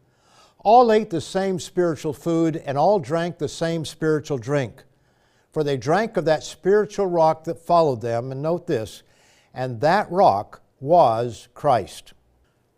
All 0.59 0.91
ate 0.91 1.09
the 1.09 1.21
same 1.21 1.57
spiritual 1.57 2.11
food, 2.11 2.61
and 2.65 2.77
all 2.77 2.99
drank 2.99 3.37
the 3.37 3.47
same 3.47 3.85
spiritual 3.85 4.37
drink. 4.37 4.83
For 5.53 5.63
they 5.63 5.77
drank 5.77 6.17
of 6.17 6.25
that 6.25 6.43
spiritual 6.43 7.05
rock 7.05 7.45
that 7.45 7.65
followed 7.65 8.01
them, 8.01 8.29
and 8.29 8.41
note 8.41 8.67
this, 8.67 9.03
and 9.53 9.79
that 9.79 10.11
rock 10.11 10.63
was 10.81 11.47
Christ. 11.53 12.11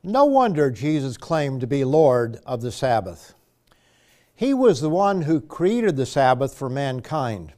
No 0.04 0.26
wonder 0.26 0.70
Jesus 0.70 1.18
claimed 1.18 1.62
to 1.62 1.66
be 1.66 1.84
Lord 1.84 2.40
of 2.46 2.62
the 2.62 2.72
Sabbath. 2.72 3.34
He 4.36 4.54
was 4.54 4.80
the 4.80 4.92
one 4.92 5.24
who 5.24 5.42
created 5.42 5.96
the 5.96 6.06
Sabbath 6.06 6.54
for 6.54 6.70
mankind. 6.70 7.54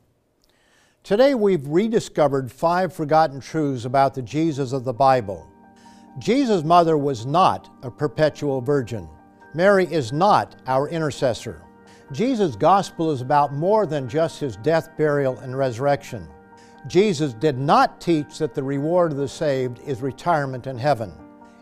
Today 1.04 1.36
we've 1.36 1.68
rediscovered 1.68 2.50
five 2.50 2.94
forgotten 2.94 3.42
truths 3.42 3.84
about 3.84 4.14
the 4.14 4.22
Jesus 4.22 4.72
of 4.72 4.86
the 4.86 4.94
Bible. 4.94 5.46
Jesus' 6.20 6.66
mother 6.66 6.98
was 6.98 7.26
not 7.26 7.70
a 7.82 7.90
perpetual 7.90 8.60
virgin. 8.60 9.08
Mary 9.54 9.86
is 9.86 10.12
not 10.12 10.58
our 10.68 10.90
intercessor. 10.90 11.64
Jesus' 12.12 12.56
gospel 12.56 13.12
is 13.12 13.22
about 13.22 13.54
more 13.54 13.86
than 13.86 14.10
just 14.10 14.40
his 14.40 14.58
death, 14.58 14.90
burial, 14.98 15.40
and 15.40 15.58
resurrection. 15.58 16.28
Jesus 16.88 17.34
did 17.34 17.58
not 17.58 18.02
teach 18.02 18.38
that 18.38 18.54
the 18.54 18.64
reward 18.64 19.12
of 19.12 19.18
the 19.18 19.28
saved 19.28 19.80
is 19.86 20.02
retirement 20.02 20.68
in 20.68 20.78
heaven. 20.78 21.14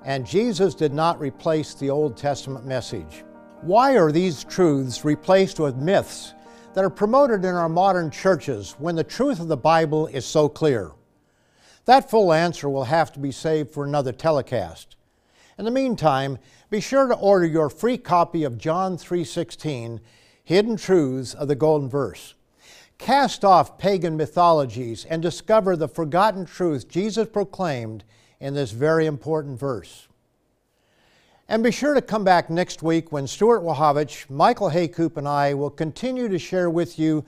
And 0.03 0.25
Jesus 0.25 0.73
did 0.73 0.93
not 0.93 1.19
replace 1.19 1.73
the 1.73 1.89
Old 1.89 2.17
Testament 2.17 2.65
message. 2.65 3.23
Why 3.61 3.97
are 3.97 4.11
these 4.11 4.43
truths 4.43 5.05
replaced 5.05 5.59
with 5.59 5.75
myths 5.75 6.33
that 6.73 6.83
are 6.83 6.89
promoted 6.89 7.43
in 7.43 7.55
our 7.55 7.69
modern 7.69 8.09
churches 8.09 8.75
when 8.79 8.95
the 8.95 9.03
truth 9.03 9.39
of 9.39 9.49
the 9.49 9.57
Bible 9.57 10.07
is 10.07 10.25
so 10.25 10.47
clear? 10.47 10.91
That 11.87 12.09
full 12.09 12.33
answer 12.33 12.69
will 12.69 12.83
have 12.83 13.13
to 13.13 13.19
be 13.19 13.31
saved 13.31 13.71
for 13.71 13.85
another 13.85 14.11
telecast. 14.11 14.97
In 15.57 15.63
the 15.63 15.71
meantime, 15.71 16.37
be 16.69 16.81
sure 16.81 17.07
to 17.07 17.15
order 17.15 17.45
your 17.45 17.69
free 17.69 17.97
copy 17.97 18.43
of 18.43 18.57
John 18.57 18.97
3:16, 18.97 20.01
Hidden 20.43 20.75
Truths 20.75 21.33
of 21.33 21.47
the 21.47 21.55
Golden 21.55 21.87
Verse. 21.87 22.35
Cast 22.97 23.45
off 23.45 23.77
pagan 23.77 24.17
mythologies 24.17 25.05
and 25.05 25.21
discover 25.21 25.77
the 25.77 25.87
forgotten 25.87 26.45
truth 26.45 26.89
Jesus 26.89 27.29
proclaimed 27.29 28.03
in 28.41 28.53
this 28.53 28.71
very 28.71 29.05
important 29.05 29.57
verse. 29.57 30.09
And 31.47 31.63
be 31.63 31.71
sure 31.71 31.93
to 31.93 32.01
come 32.01 32.25
back 32.25 32.49
next 32.49 32.83
week 32.83 33.13
when 33.13 33.27
Stuart 33.27 33.61
Wachowicz, 33.61 34.29
Michael 34.29 34.71
Heykoop, 34.71 35.15
and 35.15 35.25
I 35.27 35.53
will 35.53 35.69
continue 35.69 36.27
to 36.27 36.37
share 36.37 36.69
with 36.69 36.99
you 36.99 37.23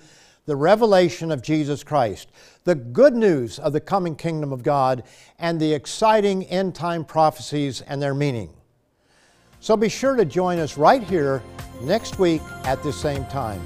the 0.49 0.55
revelation 0.55 1.31
of 1.31 1.43
Jesus 1.43 1.83
Christ, 1.83 2.31
the 2.63 2.73
good 2.73 3.13
news 3.13 3.59
of 3.59 3.71
the 3.71 3.79
coming 3.79 4.15
kingdom 4.15 4.51
of 4.51 4.63
God, 4.63 5.03
and 5.37 5.59
the 5.59 5.71
exciting 5.71 6.43
end 6.45 6.73
time 6.73 7.05
prophecies 7.05 7.81
and 7.81 8.01
their 8.01 8.15
meaning. 8.15 8.49
So 9.59 9.77
be 9.77 9.89
sure 9.89 10.15
to 10.15 10.25
join 10.25 10.57
us 10.57 10.75
right 10.75 11.03
here 11.03 11.43
next 11.83 12.17
week 12.17 12.41
at 12.63 12.81
the 12.81 12.91
same 12.91 13.25
time. 13.25 13.63